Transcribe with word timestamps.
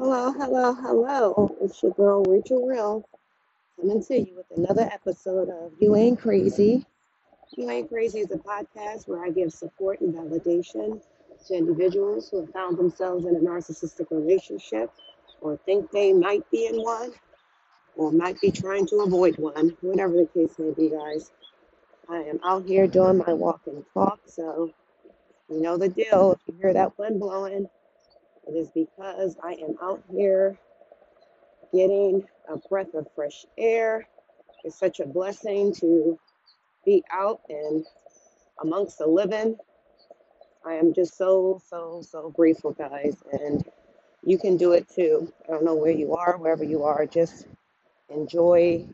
Hello, 0.00 0.30
hello, 0.30 0.74
hello. 0.74 1.34
Oh, 1.36 1.56
it's 1.60 1.82
your 1.82 1.90
girl 1.90 2.22
Rachel 2.22 2.64
Real 2.64 3.04
coming 3.80 4.00
to 4.04 4.16
you 4.20 4.36
with 4.36 4.46
another 4.56 4.82
episode 4.82 5.48
of 5.48 5.72
You 5.80 5.96
Ain't 5.96 6.20
Crazy. 6.20 6.86
You 7.56 7.68
Ain't 7.68 7.88
Crazy 7.88 8.20
is 8.20 8.30
a 8.30 8.36
podcast 8.36 9.08
where 9.08 9.24
I 9.24 9.30
give 9.30 9.52
support 9.52 10.00
and 10.00 10.14
validation 10.14 11.02
to 11.48 11.54
individuals 11.54 12.30
who 12.30 12.42
have 12.42 12.52
found 12.52 12.78
themselves 12.78 13.26
in 13.26 13.34
a 13.34 13.40
narcissistic 13.40 14.06
relationship 14.12 14.92
or 15.40 15.58
think 15.66 15.90
they 15.90 16.12
might 16.12 16.48
be 16.52 16.66
in 16.66 16.76
one 16.76 17.10
or 17.96 18.12
might 18.12 18.40
be 18.40 18.52
trying 18.52 18.86
to 18.86 19.00
avoid 19.00 19.36
one, 19.36 19.76
whatever 19.80 20.12
the 20.12 20.28
case 20.32 20.56
may 20.60 20.70
be, 20.70 20.90
guys. 20.90 21.32
I 22.08 22.18
am 22.18 22.38
out 22.44 22.64
here 22.66 22.86
doing 22.86 23.18
my 23.18 23.32
walk 23.32 23.62
and 23.66 23.84
talk, 23.92 24.20
so 24.26 24.70
you 25.50 25.60
know 25.60 25.76
the 25.76 25.88
deal. 25.88 26.34
If 26.34 26.38
you 26.46 26.54
hear 26.62 26.72
that 26.72 26.96
wind 26.96 27.18
blowing, 27.18 27.68
it 28.48 28.56
is 28.56 28.70
because 28.70 29.36
I 29.42 29.52
am 29.54 29.76
out 29.82 30.02
here 30.10 30.58
getting 31.72 32.24
a 32.48 32.56
breath 32.56 32.94
of 32.94 33.06
fresh 33.14 33.44
air. 33.56 34.08
It's 34.64 34.78
such 34.78 35.00
a 35.00 35.06
blessing 35.06 35.74
to 35.76 36.18
be 36.84 37.04
out 37.12 37.40
and 37.48 37.84
amongst 38.62 38.98
the 38.98 39.06
living. 39.06 39.56
I 40.64 40.74
am 40.74 40.92
just 40.94 41.16
so, 41.16 41.60
so, 41.68 42.02
so 42.02 42.30
grateful, 42.30 42.72
guys. 42.72 43.16
And 43.32 43.64
you 44.24 44.38
can 44.38 44.56
do 44.56 44.72
it 44.72 44.88
too. 44.88 45.32
I 45.46 45.52
don't 45.52 45.64
know 45.64 45.74
where 45.74 45.92
you 45.92 46.14
are, 46.14 46.36
wherever 46.38 46.64
you 46.64 46.84
are, 46.84 47.06
just 47.06 47.46
enjoy 48.08 48.86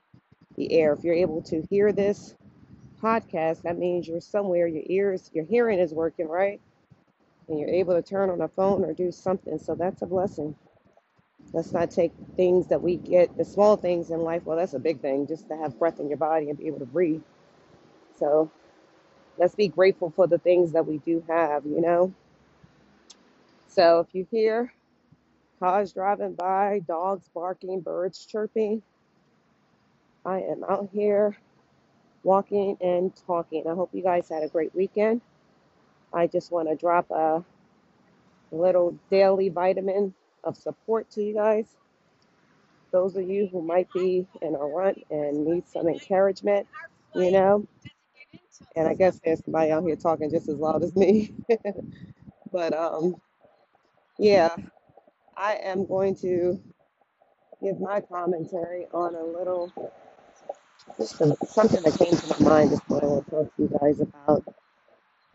the 0.57 0.73
air. 0.73 0.93
If 0.93 1.05
you're 1.05 1.15
able 1.15 1.43
to 1.43 1.63
hear 1.71 1.93
this 1.93 2.35
podcast, 3.03 3.63
that 3.63 3.79
means 3.79 4.07
you're 4.09 4.21
somewhere, 4.21 4.67
your 4.67 4.83
ears, 4.87 5.31
your 5.33 5.45
hearing 5.45 5.79
is 5.79 5.93
working, 5.93 6.29
right? 6.29 6.61
And 7.49 7.59
you're 7.59 7.69
able 7.69 7.95
to 7.95 8.03
turn 8.03 8.31
on 8.31 8.41
a 8.41 8.49
phone 8.49 8.85
or 8.85 8.93
do 8.95 9.13
something. 9.13 9.59
So 9.59 9.75
that's 9.75 10.03
a 10.03 10.07
blessing. 10.07 10.57
Let's 11.53 11.73
not 11.73 11.91
take 11.91 12.13
things 12.37 12.69
that 12.69 12.83
we 12.83 12.97
get, 12.97 13.37
the 13.37 13.45
small 13.45 13.77
things 13.77 14.11
in 14.11 14.21
life. 14.21 14.45
Well, 14.45 14.57
that's 14.57 14.75
a 14.75 14.79
big 14.79 15.01
thing, 15.01 15.27
just 15.27 15.49
to 15.49 15.57
have 15.57 15.79
breath 15.79 16.01
in 16.01 16.09
your 16.09 16.19
body 16.19 16.49
and 16.51 16.59
be 16.59 16.67
able 16.67 16.81
to 16.81 16.87
breathe. 16.87 17.23
So 18.19 18.51
let's 19.39 19.55
be 19.55 19.69
grateful 19.69 20.13
for 20.15 20.27
the 20.27 20.39
things 20.39 20.73
that 20.73 20.87
we 20.87 20.99
do 20.99 21.25
have, 21.29 21.67
you 21.67 21.81
know? 21.81 22.13
So 23.69 24.01
if 24.01 24.15
you 24.15 24.27
hear 24.31 24.73
cars 25.61 25.93
driving 25.93 26.35
by, 26.35 26.81
dogs 26.87 27.29
barking, 27.35 27.81
birds 27.81 28.27
chirping, 28.27 28.83
I 30.25 30.41
am 30.41 30.65
out 30.65 30.89
here 30.93 31.37
walking 32.23 32.77
and 32.81 33.13
talking. 33.27 33.65
I 33.69 33.75
hope 33.75 33.91
you 33.93 34.03
guys 34.03 34.29
had 34.29 34.43
a 34.43 34.49
great 34.49 34.75
weekend. 34.75 35.21
I 36.15 36.29
just 36.29 36.53
want 36.53 36.69
to 36.69 36.77
drop 36.77 37.11
a 37.11 37.45
little 38.53 38.99
daily 39.11 39.49
vitamin 39.49 40.15
of 40.45 40.57
support 40.57 41.11
to 41.13 41.23
you 41.23 41.35
guys. 41.35 41.67
Those 42.93 43.17
of 43.17 43.29
you 43.29 43.49
who 43.51 43.63
might 43.63 43.93
be 43.93 44.27
in 44.41 44.55
a 44.55 44.59
rut 44.59 44.97
and 45.11 45.45
need 45.45 45.69
some 45.69 45.89
encouragement, 45.89 46.69
you 47.15 47.33
know, 47.33 47.67
and 48.77 48.89
I 48.89 48.95
guess 48.95 49.21
there's 49.25 49.45
somebody 49.45 49.73
out 49.73 49.85
here 49.85 49.97
talking 49.97 50.31
just 50.31 50.49
as 50.49 50.57
loud 50.57 50.83
as 50.85 50.95
me. 50.95 51.35
but 52.53 52.73
um, 52.73 53.17
yeah, 54.19 54.55
I 55.37 55.55
am 55.57 55.87
going 55.87 56.17
to 56.17 56.61
give 57.63 57.81
my 57.81 58.01
commentary 58.01 58.87
on 58.93 59.15
a 59.15 59.25
little, 59.25 59.73
just 60.99 61.17
some, 61.19 61.35
something 61.49 61.83
that 61.83 61.99
came 61.99 62.17
to 62.17 62.41
my 62.41 62.49
mind 62.51 62.73
is 62.73 62.81
what 62.89 63.03
I 63.03 63.07
want 63.07 63.25
to 63.27 63.31
talk 63.31 63.57
to 63.57 63.63
you 63.63 63.79
guys 63.81 64.01
about. 64.01 64.45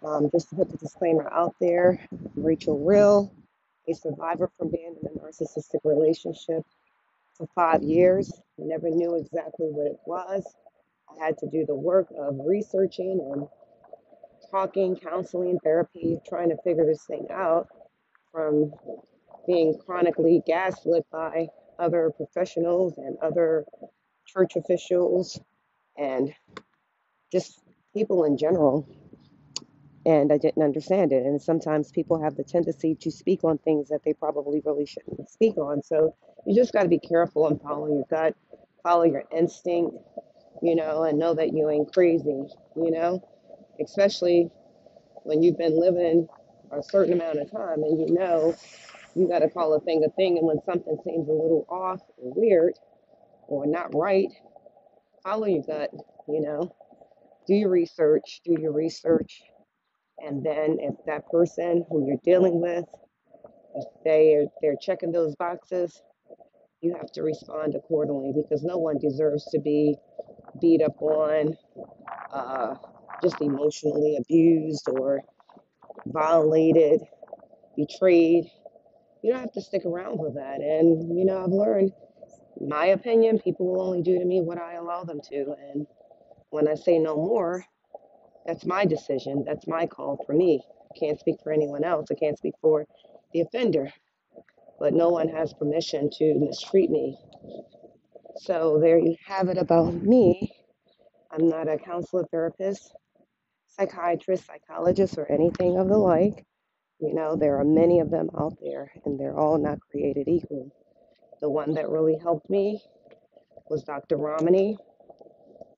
Um, 0.04 0.30
just 0.32 0.50
to 0.50 0.56
put 0.56 0.70
the 0.70 0.78
disclaimer 0.78 1.30
out 1.32 1.56
there, 1.60 2.00
Rachel 2.36 2.80
Real, 2.80 3.34
a 3.88 3.94
survivor 3.94 4.50
from 4.58 4.70
being 4.72 4.96
in 5.02 5.08
a 5.10 5.20
narcissistic 5.20 5.80
relationship 5.84 6.64
for 7.36 7.48
five 7.54 7.84
years. 7.84 8.32
Never 8.58 8.90
knew 8.90 9.16
exactly 9.16 9.68
what 9.68 9.88
it 9.88 10.00
was. 10.06 10.46
I 11.10 11.26
had 11.26 11.38
to 11.40 11.50
do 11.50 11.66
the 11.66 11.76
work 11.76 12.08
of 12.18 12.40
researching 12.46 13.20
and 13.34 13.48
talking, 14.52 14.96
counseling, 14.96 15.60
therapy, 15.64 16.20
trying 16.28 16.50
to 16.50 16.58
figure 16.64 16.86
this 16.86 17.04
thing 17.06 17.28
out 17.32 17.68
from 18.32 18.72
being 19.48 19.78
chronically 19.86 20.42
gaslit 20.46 21.06
by 21.12 21.48
other 21.78 22.12
professionals 22.16 22.98
and 22.98 23.18
other 23.22 23.66
church 24.26 24.56
officials 24.56 25.40
and 25.98 26.34
just 27.32 27.60
people 27.94 28.24
in 28.26 28.38
general. 28.38 28.88
And 30.10 30.34
I 30.34 30.40
didn't 30.40 30.64
understand 30.64 31.14
it. 31.14 31.24
And 31.24 31.40
sometimes 31.40 31.92
people 31.92 32.20
have 32.24 32.36
the 32.36 32.44
tendency 32.44 32.96
to 32.96 33.12
speak 33.12 33.44
on 33.44 33.60
things 33.60 33.90
that 33.90 34.04
they 34.04 34.14
probably 34.14 34.60
really 34.66 34.88
shouldn't 34.88 35.30
speak 35.30 35.58
on. 35.58 35.84
So 35.84 36.16
you 36.48 36.56
just 36.56 36.74
got 36.74 36.84
to 36.84 36.90
be 36.90 36.98
careful 37.00 37.48
and 37.48 37.62
follow 37.62 37.88
your 37.88 38.06
gut, 38.10 38.36
follow 38.84 39.04
your 39.04 39.26
instinct, 39.38 39.96
you 40.64 40.76
know, 40.76 41.04
and 41.04 41.20
know 41.20 41.36
that 41.36 41.54
you 41.54 41.70
ain't 41.70 41.94
crazy, 41.94 42.44
you 42.76 42.92
know, 42.92 43.24
especially 43.84 44.50
when 45.26 45.44
you've 45.44 45.60
been 45.60 45.80
living 45.80 46.28
a 46.72 46.82
certain 46.82 47.14
amount 47.14 47.40
of 47.40 47.52
time 47.52 47.84
and 47.84 48.00
you 48.00 48.16
know 48.16 48.56
you 49.16 49.28
got 49.28 49.40
to 49.40 49.50
call 49.50 49.76
a 49.76 49.82
thing 49.82 50.04
a 50.06 50.10
thing. 50.12 50.38
And 50.40 50.48
when 50.48 50.60
something 50.66 50.98
seems 51.06 51.30
a 51.30 51.34
little 51.34 51.68
off 51.70 52.02
or 52.18 52.34
weird 52.36 52.74
or 53.48 53.68
not 53.68 53.96
right, 53.96 54.30
follow 55.24 55.48
your 55.48 55.64
gut, 55.64 55.92
you 56.28 56.42
know, 56.42 56.76
do 57.48 57.56
your 57.56 57.70
research, 57.70 58.42
do 58.46 58.56
your 58.60 58.74
research. 58.74 59.42
And 60.26 60.44
then 60.44 60.78
if 60.80 60.96
that 61.06 61.30
person 61.30 61.86
who 61.90 62.06
you're 62.08 62.20
dealing 62.24 62.62
with, 62.62 62.86
if 63.76 63.86
they 64.04 64.36
are, 64.36 64.46
they're 64.62 64.76
checking 64.82 65.12
those 65.12 65.36
boxes, 65.36 66.02
you 66.82 66.94
have 66.96 67.12
to 67.14 67.24
respond 67.24 67.76
accordingly 67.76 68.34
because 68.36 68.64
no 68.64 68.78
one 68.78 68.98
deserves 68.98 69.46
to 69.52 69.60
be 69.60 69.96
beat 70.62 70.82
up 70.82 71.02
on, 71.02 71.56
uh, 72.34 72.76
just 73.22 73.42
emotionally 73.42 74.18
abused 74.18 74.88
or 74.90 75.22
violated, 76.08 77.02
betrayed. 77.76 78.46
You 79.22 79.32
don't 79.34 79.42
have 79.42 79.52
to 79.54 79.62
stick 79.62 79.86
around 79.86 80.20
with 80.20 80.36
that. 80.36 80.62
And, 80.62 81.18
you 81.18 81.26
know, 81.26 81.44
I've 81.44 81.52
learned, 81.52 81.92
my 82.60 82.88
opinion, 82.88 83.40
people 83.40 83.68
will 83.68 83.82
only 83.82 84.02
do 84.02 84.18
to 84.18 84.26
me 84.26 84.42
what 84.42 84.58
I 84.58 84.76
allow 84.76 85.04
them 85.04 85.20
to. 85.30 85.56
And 85.72 85.86
when 86.50 86.68
I 86.68 86.76
say 86.76 86.98
no 86.98 87.16
more, 87.16 87.66
that's 88.50 88.66
my 88.66 88.84
decision. 88.84 89.44
That's 89.46 89.68
my 89.68 89.86
call 89.86 90.20
for 90.26 90.34
me. 90.34 90.64
I 90.92 91.00
can't 91.00 91.20
speak 91.20 91.36
for 91.44 91.54
anyone 91.54 91.84
else. 91.84 92.08
I 92.12 92.16
can't 92.16 92.36
speak 92.36 92.56
for 92.60 92.88
the 93.32 93.42
offender. 93.42 93.92
But 94.80 94.94
no 94.96 95.10
one 95.10 95.30
has 95.30 95.54
permission 95.54 96.10
to 96.18 96.34
mistreat 96.40 96.90
me. 96.90 97.16
So 98.38 98.80
there 98.82 98.98
you 98.98 99.16
have 99.28 99.50
it 99.50 99.60
about 99.60 99.94
me. 99.94 100.52
I'm 101.32 101.48
not 101.48 101.70
a 101.70 101.78
counselor, 101.78 102.26
therapist, 102.32 102.92
psychiatrist, 103.68 104.48
psychologist, 104.48 105.20
or 105.20 105.32
anything 105.32 105.78
of 105.78 105.88
the 105.88 105.98
like. 105.98 106.44
You 107.00 107.14
know, 107.14 107.36
there 107.36 107.60
are 107.60 107.66
many 107.66 108.00
of 108.00 108.10
them 108.10 108.32
out 108.36 108.58
there, 108.64 108.92
and 109.06 109.20
they're 109.20 109.38
all 109.38 109.60
not 109.60 109.78
created 109.92 110.28
equal. 110.28 110.72
The 111.40 111.52
one 111.52 111.76
that 111.76 111.90
really 111.90 112.18
helped 112.18 112.50
me 112.50 112.82
was 113.70 113.84
Dr. 113.84 114.18
Ramani, 114.18 114.76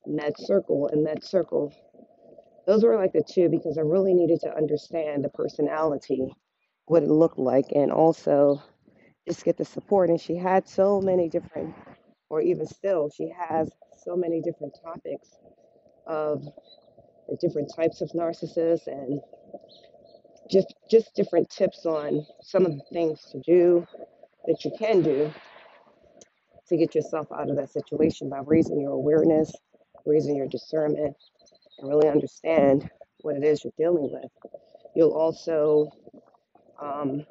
Med 0.08 0.34
Circle, 0.38 0.88
and 0.94 1.04
Med 1.04 1.22
Circle. 1.22 1.74
Those 2.68 2.84
were 2.84 2.96
like 2.98 3.14
the 3.14 3.24
two 3.24 3.50
because 3.50 3.78
I 3.78 3.82
really 3.82 4.14
needed 4.14 4.42
to 4.42 4.56
understand 4.56 5.24
the 5.24 5.30
personality, 5.30 6.34
what 6.86 7.04
it 7.04 7.10
looked 7.10 7.40
like, 7.40 7.68
and 7.76 7.92
also 7.92 8.62
just 9.28 9.44
get 9.44 9.58
the 9.58 9.66
support. 9.66 10.10
And 10.10 10.22
she 10.22 10.36
had 10.36 10.68
so 10.68 11.02
many 11.02 11.30
different, 11.30 11.74
or 12.30 12.42
even 12.42 12.68
still, 12.68 13.10
she 13.16 13.30
has 13.38 13.72
so 14.04 14.16
many 14.16 14.42
different 14.42 14.78
topics 14.84 15.30
of 16.08 16.44
the 17.30 17.38
different 17.42 17.72
types 17.76 18.02
of 18.02 18.10
narcissists 18.12 18.88
and 18.88 19.22
just 20.50 20.74
just 20.90 21.16
different 21.16 21.50
tips 21.50 21.86
on 21.86 22.26
some 22.42 22.66
of 22.66 22.74
the 22.74 22.84
things 22.92 23.22
to 23.32 23.40
do 23.42 23.86
that 24.48 24.66
you 24.66 24.72
can 24.78 25.02
do 25.02 25.34
to 26.68 26.78
get 26.78 26.96
yourself 26.96 27.28
out 27.32 27.50
of 27.50 27.56
that 27.58 27.70
situation 27.72 28.30
by 28.30 28.40
raising 28.46 28.80
your 28.80 28.94
awareness, 28.94 29.52
raising 30.06 30.36
your 30.36 30.48
discernment, 30.48 31.16
and 31.82 31.90
really 31.90 32.10
understand 32.10 32.90
what 33.22 33.36
it 33.36 33.44
is 33.44 33.64
you're 33.64 33.74
dealing 33.78 34.12
with. 34.12 34.32
You'll 34.96 35.14
also 35.14 35.90
um, 36.82 37.26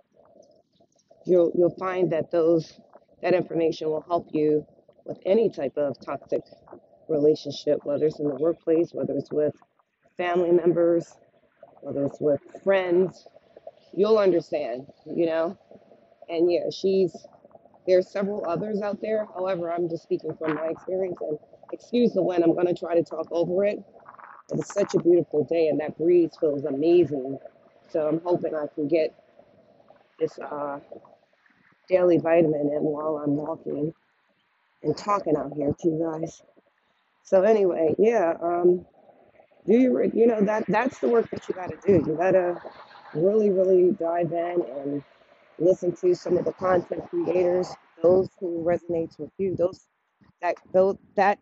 you'll 1.27 1.53
you'll 1.55 1.77
find 1.79 2.11
that 2.13 2.31
those 2.31 2.81
that 3.23 3.35
information 3.35 3.89
will 3.89 4.03
help 4.03 4.29
you 4.33 4.67
with 5.05 5.19
any 5.27 5.51
type 5.51 5.77
of 5.77 5.97
toxic 6.05 6.43
relationship, 7.09 7.81
whether 7.85 8.07
it's 8.07 8.21
in 8.21 8.29
the 8.29 8.37
workplace, 8.37 8.91
whether 8.93 9.15
it's 9.15 9.33
with 9.33 9.55
family 10.17 10.53
members, 10.53 11.15
whether 11.83 12.07
it's 12.07 12.21
with 12.21 12.41
friends. 12.65 13.27
You'll 13.93 14.19
understand, 14.19 14.87
you 15.07 15.27
know. 15.27 15.59
And 16.29 16.51
yeah, 16.51 16.71
she's 16.71 17.17
there's 17.87 18.11
several 18.11 18.45
others 18.49 18.83
out 18.83 19.01
there. 19.03 19.27
However, 19.35 19.73
I'm 19.73 19.89
just 19.89 20.05
speaking 20.05 20.35
from 20.39 20.55
my 20.55 20.69
experience. 20.69 21.19
And 21.21 21.39
excuse 21.73 22.13
the 22.13 22.23
wind. 22.23 22.45
I'm 22.45 22.55
going 22.55 22.67
to 22.67 22.75
try 22.75 22.95
to 22.95 23.03
talk 23.03 23.27
over 23.31 23.65
it. 23.65 23.79
But 24.51 24.61
it's 24.61 24.75
such 24.75 24.95
a 24.95 25.01
beautiful 25.01 25.45
day, 25.45 25.69
and 25.69 25.81
that 25.81 25.97
breeze 25.99 26.33
feels 26.41 26.65
amazing. 26.65 27.39
So 27.89 28.09
I'm 28.09 28.21
hoping 28.25 28.55
I 28.55 28.67
can 28.75 28.89
get 28.89 29.15
this 30.19 30.39
uh, 30.39 30.81
daily 31.89 32.19
vitamin 32.19 32.71
in 32.73 32.83
while 32.83 33.23
I'm 33.25 33.37
walking 33.37 33.93
and 34.83 34.97
talking 34.97 35.37
out 35.37 35.53
here 35.57 35.75
to 35.81 35.89
you 35.89 36.13
guys. 36.13 36.43
So 37.25 37.43
anyway, 37.43 37.95
yeah, 37.99 38.35
um, 38.43 38.87
do 39.67 39.75
you 39.75 40.11
you 40.15 40.27
know 40.27 40.41
that 40.43 40.65
that's 40.69 40.99
the 41.01 41.09
work 41.09 41.31
that 41.31 41.49
you 41.49 41.55
got 41.55 41.71
to 41.71 41.79
do. 41.87 42.05
You 42.11 42.17
got 42.17 42.33
to 42.33 42.61
really, 43.15 43.51
really 43.51 43.93
dive 43.93 44.33
in 44.33 44.63
and 44.77 45.03
listen 45.59 45.95
to 45.97 46.15
some 46.15 46.37
of 46.39 46.45
the 46.45 46.53
content 46.53 47.09
creators, 47.11 47.69
those 48.03 48.29
who 48.39 48.65
resonates 48.65 49.19
with 49.19 49.31
you, 49.39 49.57
those 49.57 49.87
that 50.43 50.57
those 50.73 50.97
that 51.17 51.39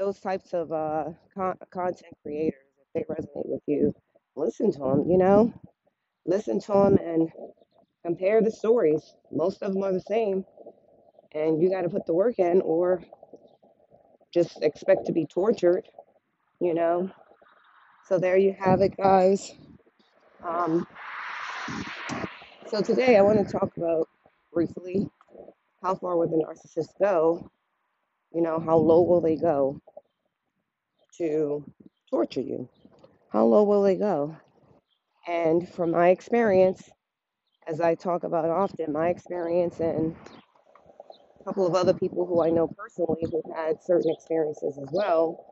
those 0.00 0.20
types 0.20 0.54
of 0.54 0.72
uh, 0.72 1.06
con- 1.34 1.58
content 1.70 2.14
creators, 2.24 2.60
if 2.96 3.06
they 3.08 3.14
resonate 3.14 3.46
with 3.46 3.62
you, 3.68 3.94
listen 4.36 4.72
to 4.72 4.80
them. 4.80 5.04
You 5.10 5.18
know, 5.18 5.54
listen 6.26 6.60
to 6.60 6.72
them 6.72 6.98
and 6.98 7.30
compare 8.04 8.42
the 8.42 8.50
stories. 8.50 9.14
Most 9.32 9.62
of 9.62 9.74
them 9.74 9.84
are 9.84 9.92
the 9.92 10.00
same, 10.00 10.44
and 11.34 11.62
you 11.62 11.70
got 11.70 11.82
to 11.82 11.90
put 11.90 12.06
the 12.06 12.14
work 12.14 12.38
in, 12.38 12.62
or 12.62 13.02
just 14.34 14.62
expect 14.62 15.06
to 15.06 15.12
be 15.12 15.26
tortured. 15.26 15.88
You 16.60 16.74
know. 16.74 17.10
So 18.06 18.18
there 18.18 18.38
you 18.38 18.54
have 18.58 18.82
it, 18.82 18.96
guys. 18.96 19.52
Um, 20.46 20.86
so 22.68 22.82
today 22.82 23.16
I 23.18 23.22
want 23.22 23.46
to 23.46 23.52
talk 23.52 23.70
about 23.76 24.08
briefly 24.52 25.08
how 25.82 25.94
far 25.96 26.16
will 26.16 26.28
the 26.28 26.36
narcissist 26.36 26.98
go 27.00 27.50
You 28.34 28.42
know, 28.42 28.60
how 28.60 28.76
low 28.78 29.02
will 29.02 29.20
they 29.20 29.36
go 29.36 29.80
to 31.20 31.64
torture 32.10 32.40
you? 32.40 32.68
How 33.30 33.44
low 33.44 33.64
will 33.64 33.82
they 33.82 33.96
go? 33.96 34.36
And 35.28 35.68
from 35.68 35.90
my 35.92 36.08
experience, 36.08 36.88
as 37.66 37.80
I 37.80 37.94
talk 37.94 38.24
about 38.24 38.46
often, 38.46 38.92
my 38.92 39.08
experience 39.10 39.80
and 39.80 40.16
a 41.40 41.44
couple 41.44 41.66
of 41.66 41.74
other 41.74 41.94
people 41.94 42.26
who 42.26 42.42
I 42.42 42.50
know 42.50 42.68
personally 42.68 43.22
who've 43.22 43.54
had 43.54 43.82
certain 43.82 44.10
experiences 44.10 44.78
as 44.82 44.88
well, 44.92 45.44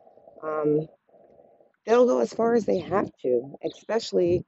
um, 0.42 0.88
they'll 1.86 2.06
go 2.06 2.20
as 2.20 2.32
far 2.32 2.54
as 2.54 2.64
they 2.64 2.78
have 2.78 3.10
to, 3.22 3.54
especially, 3.64 4.44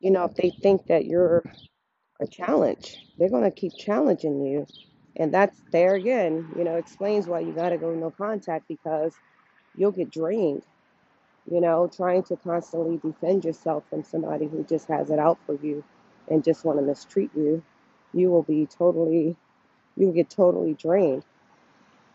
you 0.00 0.10
know, 0.10 0.24
if 0.24 0.34
they 0.36 0.50
think 0.62 0.86
that 0.86 1.04
you're 1.04 1.44
a 2.20 2.26
challenge. 2.26 2.96
They're 3.18 3.30
going 3.30 3.44
to 3.44 3.50
keep 3.50 3.72
challenging 3.78 4.44
you. 4.44 4.66
And 5.16 5.32
that's 5.34 5.60
there 5.72 5.94
again, 5.94 6.48
you 6.56 6.64
know, 6.64 6.76
explains 6.76 7.26
why 7.26 7.40
you 7.40 7.52
got 7.52 7.70
to 7.70 7.78
go 7.78 7.94
no 7.94 8.10
contact 8.10 8.66
because 8.68 9.14
you'll 9.76 9.92
get 9.92 10.10
drained 10.10 10.62
you 11.50 11.60
know, 11.60 11.90
trying 11.94 12.22
to 12.24 12.36
constantly 12.36 12.98
defend 12.98 13.44
yourself 13.44 13.84
from 13.88 14.02
somebody 14.04 14.46
who 14.46 14.64
just 14.64 14.88
has 14.88 15.10
it 15.10 15.18
out 15.18 15.38
for 15.46 15.54
you 15.62 15.84
and 16.28 16.44
just 16.44 16.64
want 16.64 16.78
to 16.78 16.84
mistreat 16.84 17.30
you, 17.36 17.62
you 18.12 18.30
will 18.30 18.42
be 18.42 18.66
totally, 18.66 19.36
you 19.96 20.06
will 20.06 20.12
get 20.14 20.30
totally 20.30 20.74
drained. 20.74 21.24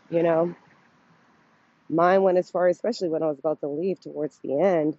You 0.10 0.24
know, 0.24 0.56
mine 1.90 2.24
went 2.24 2.38
as 2.38 2.52
far, 2.52 2.68
especially 2.68 3.10
when 3.10 3.24
I 3.24 3.28
was 3.28 3.40
about 3.40 3.62
to 3.62 3.68
leave 3.68 4.02
towards 4.02 4.38
the 4.40 4.60
end. 4.60 4.98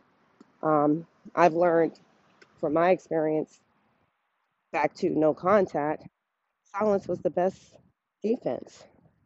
Um, 0.62 1.06
I've 1.34 1.54
learned 1.54 1.98
from 2.60 2.74
my 2.74 2.90
experience 2.90 3.60
back 4.72 4.94
to 4.94 5.10
no 5.10 5.34
contact, 5.34 6.06
silence 6.76 7.06
was 7.08 7.20
the 7.20 7.30
best 7.30 7.58
defense, 8.22 8.84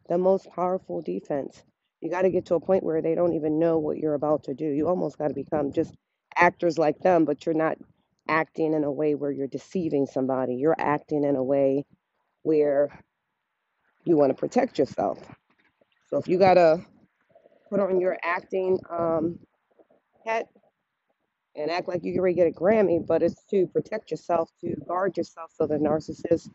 the 0.09 0.19
most 0.19 0.50
powerful 0.50 1.03
defense. 1.03 1.62
You 2.00 2.10
got 2.10 2.22
to 2.22 2.31
get 2.31 2.46
to 2.46 2.54
a 2.54 2.60
point 2.60 2.84
where 2.84 3.02
they 3.02 3.14
don't 3.14 3.34
even 3.34 3.58
know 3.58 3.78
what 3.78 3.98
you're 3.98 4.14
about 4.14 4.44
to 4.44 4.54
do. 4.54 4.66
You 4.66 4.88
almost 4.88 5.19
got 5.19 5.28
to 5.28 5.34
become 5.34 5.72
just 5.72 5.94
actors 6.37 6.78
like 6.78 6.98
them, 7.00 7.25
but 7.25 7.46
you're 7.46 7.54
not 7.54 7.78
acting 8.28 8.75
in 8.75 8.84
a 8.84 8.93
way 8.93 9.14
where 9.14 9.31
you're 9.31 9.46
deceiving 9.46 10.06
somebody. 10.06 10.56
You're 10.56 10.76
acting 10.78 11.25
in 11.25 11.37
a 11.37 11.43
way 11.44 11.84
where 12.43 12.90
you 14.04 14.16
want 14.16 14.31
to 14.31 14.34
protect 14.34 14.78
yourself. 14.78 15.19
So 16.08 16.19
if 16.19 16.28
you 16.28 16.38
got 16.38 16.54
to 16.54 16.84
put 17.70 17.81
on 17.81 18.00
your 18.00 18.19
acting 18.22 18.78
um, 18.90 19.38
hat 20.25 20.46
and 21.56 21.70
act 21.70 21.88
like 21.88 22.04
you 22.04 22.12
can 22.12 22.22
ready 22.22 22.34
to 22.34 22.43
get 22.43 22.48
a 22.48 22.60
Grammy, 22.60 23.04
but 23.04 23.22
it's 23.22 23.43
to 23.50 23.66
protect 23.69 24.10
yourself, 24.10 24.50
to 24.60 24.75
guard 24.87 25.16
yourself 25.16 25.50
so 25.54 25.66
the 25.66 25.76
narcissist, 25.76 26.50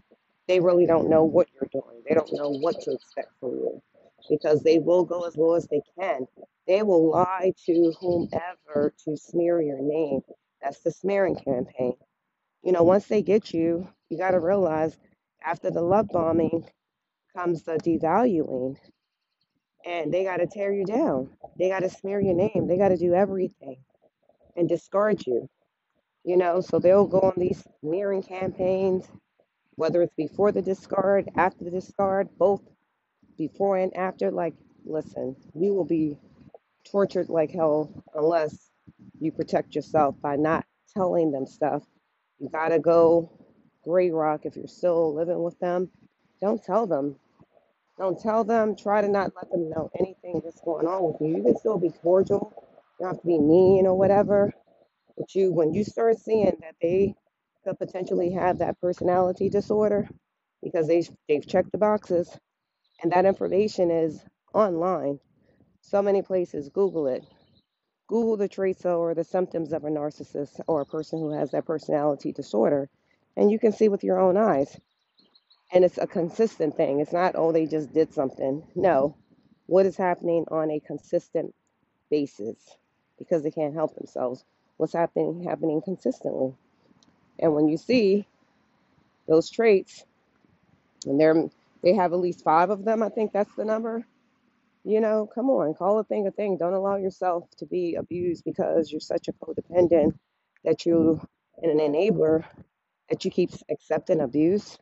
they 0.47 0.59
really 0.59 0.85
don't 0.85 1.09
know 1.09 1.23
what 1.23 1.47
you're 1.53 1.69
doing. 1.71 2.03
They 2.07 2.15
don't 2.15 2.31
know 2.33 2.49
what 2.49 2.79
to 2.81 2.91
expect 2.93 3.31
from 3.39 3.51
you 3.51 3.81
because 4.29 4.63
they 4.63 4.79
will 4.79 5.05
go 5.05 5.25
as 5.25 5.37
low 5.37 5.55
as 5.55 5.67
they 5.67 5.81
can. 5.99 6.27
They 6.67 6.83
will 6.83 7.09
lie 7.11 7.53
to 7.65 7.93
whomever 7.99 8.93
to 9.05 9.17
smear 9.17 9.61
your 9.61 9.81
name. 9.81 10.21
That's 10.61 10.79
the 10.81 10.91
smearing 10.91 11.35
campaign. 11.35 11.95
You 12.63 12.73
know, 12.73 12.83
once 12.83 13.07
they 13.07 13.21
get 13.23 13.53
you, 13.53 13.87
you 14.09 14.17
got 14.17 14.31
to 14.31 14.39
realize 14.39 14.97
after 15.43 15.71
the 15.71 15.81
love 15.81 16.09
bombing 16.09 16.65
comes 17.35 17.63
the 17.63 17.73
devaluing, 17.77 18.77
and 19.85 20.13
they 20.13 20.23
got 20.25 20.37
to 20.37 20.47
tear 20.47 20.73
you 20.73 20.85
down. 20.85 21.29
They 21.59 21.69
got 21.69 21.81
to 21.81 21.89
smear 21.89 22.21
your 22.21 22.35
name. 22.35 22.67
They 22.67 22.77
got 22.77 22.89
to 22.89 22.97
do 22.97 23.13
everything 23.13 23.77
and 24.57 24.69
discard 24.69 25.25
you. 25.27 25.49
You 26.25 26.37
know, 26.37 26.61
so 26.61 26.79
they'll 26.79 27.07
go 27.07 27.19
on 27.21 27.33
these 27.37 27.63
smearing 27.81 28.23
campaigns, 28.23 29.07
whether 29.75 30.01
it's 30.03 30.15
before 30.15 30.51
the 30.51 30.61
discard, 30.61 31.29
after 31.37 31.65
the 31.65 31.71
discard, 31.71 32.29
both 32.37 32.61
before 33.47 33.77
and 33.77 33.95
after. 33.97 34.29
Like, 34.31 34.53
listen, 34.85 35.35
you 35.55 35.73
will 35.73 35.85
be 35.85 36.17
tortured 36.91 37.29
like 37.29 37.51
hell 37.51 38.03
unless 38.13 38.69
you 39.19 39.31
protect 39.31 39.75
yourself 39.75 40.15
by 40.21 40.35
not 40.35 40.65
telling 40.93 41.31
them 41.31 41.47
stuff. 41.47 41.83
You 42.39 42.49
got 42.49 42.69
to 42.69 42.79
go 42.79 43.31
gray 43.83 44.11
rock 44.11 44.45
if 44.45 44.55
you're 44.55 44.67
still 44.67 45.15
living 45.15 45.41
with 45.41 45.57
them. 45.59 45.89
Don't 46.39 46.63
tell 46.63 46.85
them. 46.85 47.15
Don't 47.97 48.19
tell 48.19 48.43
them. 48.43 48.75
Try 48.75 49.01
to 49.01 49.07
not 49.07 49.31
let 49.35 49.49
them 49.51 49.69
know 49.69 49.89
anything 49.99 50.41
that's 50.43 50.61
going 50.61 50.87
on 50.87 51.03
with 51.03 51.21
you. 51.21 51.37
You 51.37 51.43
can 51.43 51.57
still 51.57 51.79
be 51.79 51.89
cordial. 51.89 52.53
You 52.99 53.05
don't 53.05 53.15
have 53.15 53.21
to 53.21 53.27
be 53.27 53.39
mean 53.39 53.87
or 53.87 53.97
whatever. 53.97 54.53
But 55.17 55.33
you, 55.35 55.51
when 55.51 55.73
you 55.73 55.83
start 55.83 56.19
seeing 56.19 56.57
that 56.61 56.75
they 56.81 57.15
could 57.63 57.77
potentially 57.79 58.31
have 58.31 58.59
that 58.59 58.79
personality 58.79 59.49
disorder 59.49 60.07
because 60.63 60.87
they 60.87 61.03
they've 61.27 61.47
checked 61.47 61.71
the 61.71 61.77
boxes 61.77 62.37
and 63.01 63.11
that 63.11 63.25
information 63.25 63.91
is 63.91 64.23
online. 64.53 65.19
So 65.81 66.01
many 66.01 66.21
places. 66.21 66.69
Google 66.69 67.07
it. 67.07 67.25
Google 68.07 68.37
the 68.37 68.47
traits 68.49 68.85
or 68.85 69.13
the 69.13 69.23
symptoms 69.23 69.73
of 69.73 69.85
a 69.85 69.89
narcissist 69.89 70.59
or 70.67 70.81
a 70.81 70.85
person 70.85 71.19
who 71.19 71.31
has 71.31 71.51
that 71.51 71.65
personality 71.65 72.33
disorder, 72.33 72.89
and 73.37 73.49
you 73.49 73.57
can 73.59 73.71
see 73.71 73.89
with 73.89 74.03
your 74.03 74.19
own 74.19 74.37
eyes. 74.37 74.79
And 75.73 75.85
it's 75.85 75.97
a 75.97 76.07
consistent 76.07 76.75
thing. 76.75 76.99
It's 76.99 77.13
not, 77.13 77.35
oh, 77.35 77.51
they 77.53 77.65
just 77.65 77.93
did 77.93 78.13
something. 78.13 78.63
No, 78.75 79.15
what 79.67 79.85
is 79.85 79.97
happening 79.97 80.45
on 80.51 80.69
a 80.71 80.81
consistent 80.81 81.55
basis 82.09 82.57
because 83.17 83.43
they 83.43 83.51
can't 83.51 83.73
help 83.73 83.95
themselves. 83.95 84.43
What's 84.77 84.93
happening 84.93 85.43
happening 85.43 85.81
consistently. 85.81 86.53
And 87.39 87.53
when 87.55 87.69
you 87.69 87.77
see 87.77 88.27
those 89.27 89.49
traits, 89.49 90.05
and 91.05 91.19
they're 91.19 91.49
they 91.83 91.93
have 91.95 92.13
at 92.13 92.19
least 92.19 92.43
five 92.43 92.69
of 92.69 92.85
them, 92.85 93.03
I 93.03 93.09
think 93.09 93.33
that's 93.33 93.53
the 93.55 93.65
number. 93.65 94.05
You 94.83 95.01
know, 95.01 95.29
come 95.33 95.49
on, 95.49 95.75
call 95.75 95.99
a 95.99 96.03
thing 96.05 96.27
a 96.27 96.31
thing. 96.31 96.57
Don't 96.57 96.73
allow 96.73 96.97
yourself 96.97 97.45
to 97.59 97.65
be 97.67 97.95
abused 97.95 98.43
because 98.45 98.91
you're 98.91 99.01
such 99.01 99.27
a 99.29 99.33
codependent 99.33 100.13
that 100.65 100.85
you 100.85 101.21
and 101.61 101.79
an 101.79 101.93
enabler 101.93 102.45
that 103.09 103.25
you 103.25 103.31
keep 103.31 103.51
accepting 103.71 104.21
abuse 104.21 104.77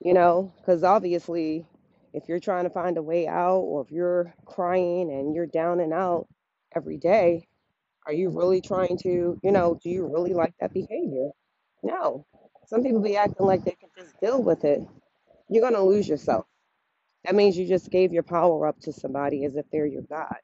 you 0.00 0.14
know, 0.14 0.52
because 0.58 0.84
obviously, 0.84 1.66
if 2.12 2.28
you're 2.28 2.40
trying 2.40 2.64
to 2.64 2.70
find 2.70 2.98
a 2.98 3.02
way 3.02 3.26
out 3.26 3.60
or 3.60 3.82
if 3.82 3.90
you're 3.90 4.34
crying 4.46 5.10
and 5.10 5.34
you're 5.34 5.46
down 5.46 5.80
and 5.80 5.92
out 5.92 6.28
every 6.76 6.98
day, 6.98 7.48
are 8.06 8.12
you 8.12 8.30
really 8.30 8.60
trying 8.60 8.98
to, 8.98 9.38
you 9.42 9.52
know, 9.52 9.78
do 9.82 9.90
you 9.90 10.06
really 10.06 10.34
like 10.34 10.54
that 10.60 10.74
behavior? 10.74 11.30
No. 11.82 12.26
Some 12.66 12.82
people 12.82 13.00
be 13.02 13.16
acting 13.16 13.46
like 13.46 13.64
they 13.64 13.76
can 13.80 13.90
just 13.98 14.20
deal 14.20 14.42
with 14.42 14.64
it. 14.64 14.82
You're 15.48 15.62
going 15.62 15.74
to 15.74 15.82
lose 15.82 16.08
yourself. 16.08 16.46
That 17.24 17.34
means 17.34 17.56
you 17.56 17.66
just 17.66 17.90
gave 17.90 18.12
your 18.12 18.22
power 18.22 18.66
up 18.66 18.80
to 18.80 18.92
somebody 18.92 19.44
as 19.44 19.56
if 19.56 19.66
they're 19.70 19.86
your 19.86 20.02
God. 20.02 20.36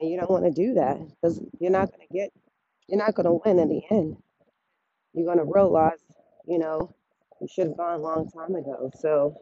And 0.00 0.10
you 0.10 0.18
don't 0.18 0.30
want 0.30 0.44
to 0.44 0.50
do 0.50 0.74
that 0.74 0.98
because 1.00 1.40
you're 1.60 1.70
not 1.70 1.90
going 1.90 2.06
to 2.06 2.14
get, 2.14 2.30
you're 2.88 2.98
not 2.98 3.14
going 3.14 3.26
to 3.26 3.40
win 3.44 3.58
in 3.58 3.68
the 3.68 3.82
end. 3.90 4.16
You're 5.12 5.26
going 5.26 5.38
to 5.44 5.52
realize, 5.52 5.98
you 6.46 6.58
know, 6.58 6.94
you 7.40 7.48
should 7.52 7.68
have 7.68 7.76
gone 7.76 8.00
a 8.00 8.02
long 8.02 8.30
time 8.30 8.54
ago. 8.54 8.90
So, 9.00 9.36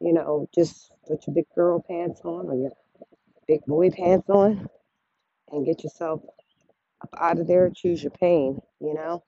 you 0.00 0.12
know, 0.12 0.48
just 0.54 0.92
put 1.06 1.26
your 1.26 1.34
big 1.34 1.46
girl 1.54 1.84
pants 1.88 2.20
on 2.24 2.46
or 2.48 2.54
your 2.54 2.72
big 3.48 3.64
boy 3.66 3.90
pants 3.90 4.28
on 4.28 4.68
and 5.50 5.66
get 5.66 5.84
yourself 5.84 6.22
up 7.02 7.14
out 7.18 7.38
of 7.38 7.46
there. 7.46 7.70
Choose 7.74 8.02
your 8.02 8.12
pain, 8.12 8.60
you 8.80 8.94
know? 8.94 9.22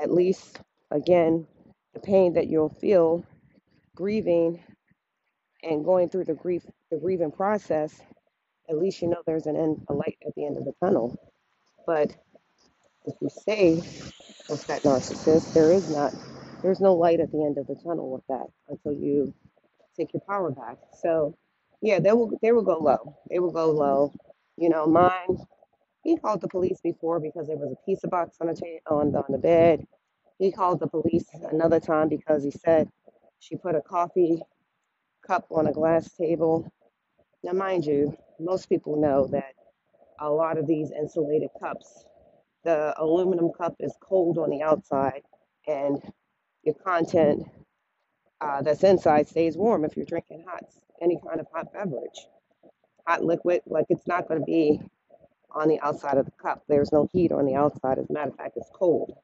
At 0.00 0.12
least, 0.12 0.60
again, 0.90 1.46
the 1.94 2.00
pain 2.00 2.34
that 2.34 2.48
you'll 2.48 2.74
feel 2.80 3.24
grieving 4.00 4.58
and 5.62 5.84
going 5.84 6.08
through 6.08 6.24
the 6.24 6.34
grief, 6.34 6.64
the 6.90 6.98
grieving 6.98 7.30
process, 7.30 8.00
at 8.70 8.78
least 8.78 9.02
you 9.02 9.08
know 9.08 9.22
there's 9.26 9.46
an 9.46 9.56
end, 9.56 9.84
a 9.88 9.94
light 9.94 10.16
at 10.26 10.34
the 10.36 10.46
end 10.46 10.56
of 10.56 10.64
the 10.64 10.72
tunnel. 10.82 11.18
But 11.86 12.16
if 13.06 13.14
you 13.20 13.28
stay 13.30 13.76
with 14.48 14.66
that 14.68 14.82
narcissist, 14.84 15.52
there 15.54 15.72
is 15.72 15.90
not. 15.90 16.14
There's 16.62 16.80
no 16.80 16.94
light 16.94 17.20
at 17.20 17.30
the 17.32 17.44
end 17.44 17.58
of 17.58 17.66
the 17.66 17.76
tunnel 17.76 18.10
with 18.10 18.26
that 18.28 18.46
until 18.68 18.94
you 18.94 19.34
take 19.96 20.14
your 20.14 20.22
power 20.28 20.50
back. 20.50 20.78
So, 21.02 21.36
yeah, 21.82 22.00
they 22.00 22.12
will 22.12 22.38
they 22.42 22.52
will 22.52 22.62
go 22.64 22.78
low. 22.78 23.16
They 23.30 23.38
will 23.38 23.52
go 23.52 23.70
low. 23.70 24.12
You 24.56 24.70
know, 24.70 24.86
mine. 24.86 25.38
He 26.04 26.16
called 26.16 26.40
the 26.40 26.48
police 26.48 26.80
before 26.82 27.20
because 27.20 27.48
there 27.48 27.56
was 27.58 27.72
a 27.72 27.86
pizza 27.86 28.08
box 28.08 28.36
on 28.40 28.48
the 28.48 28.80
on 28.90 29.12
the, 29.12 29.18
on 29.18 29.26
the 29.30 29.38
bed. 29.38 29.86
He 30.38 30.52
called 30.52 30.80
the 30.80 30.88
police 30.88 31.26
another 31.52 31.80
time 31.80 32.08
because 32.08 32.44
he 32.44 32.50
said 32.50 32.88
she 33.40 33.56
put 33.56 33.74
a 33.74 33.80
coffee 33.80 34.40
cup 35.26 35.46
on 35.50 35.66
a 35.66 35.72
glass 35.72 36.12
table. 36.12 36.70
Now, 37.42 37.52
mind 37.52 37.84
you, 37.84 38.16
most 38.38 38.68
people 38.68 39.00
know 39.00 39.26
that 39.28 39.54
a 40.20 40.30
lot 40.30 40.58
of 40.58 40.66
these 40.66 40.92
insulated 40.92 41.48
cups, 41.58 42.04
the 42.64 42.94
aluminum 43.00 43.50
cup 43.56 43.74
is 43.80 43.94
cold 44.00 44.38
on 44.38 44.50
the 44.50 44.62
outside, 44.62 45.22
and 45.66 46.00
your 46.62 46.74
content 46.74 47.44
uh, 48.40 48.62
that's 48.62 48.84
inside 48.84 49.28
stays 49.28 49.56
warm 49.56 49.84
if 49.84 49.96
you're 49.96 50.06
drinking 50.06 50.44
hot, 50.48 50.64
any 51.02 51.18
kind 51.26 51.40
of 51.40 51.46
hot 51.52 51.72
beverage, 51.72 52.26
hot 53.06 53.24
liquid. 53.24 53.62
Like 53.66 53.86
it's 53.88 54.06
not 54.06 54.28
going 54.28 54.40
to 54.40 54.46
be 54.46 54.80
on 55.50 55.68
the 55.68 55.80
outside 55.80 56.18
of 56.18 56.26
the 56.26 56.32
cup. 56.32 56.62
There's 56.68 56.92
no 56.92 57.08
heat 57.12 57.32
on 57.32 57.46
the 57.46 57.54
outside. 57.54 57.98
As 57.98 58.08
a 58.10 58.12
matter 58.12 58.30
of 58.30 58.36
fact, 58.36 58.56
it's 58.56 58.70
cold. 58.74 59.16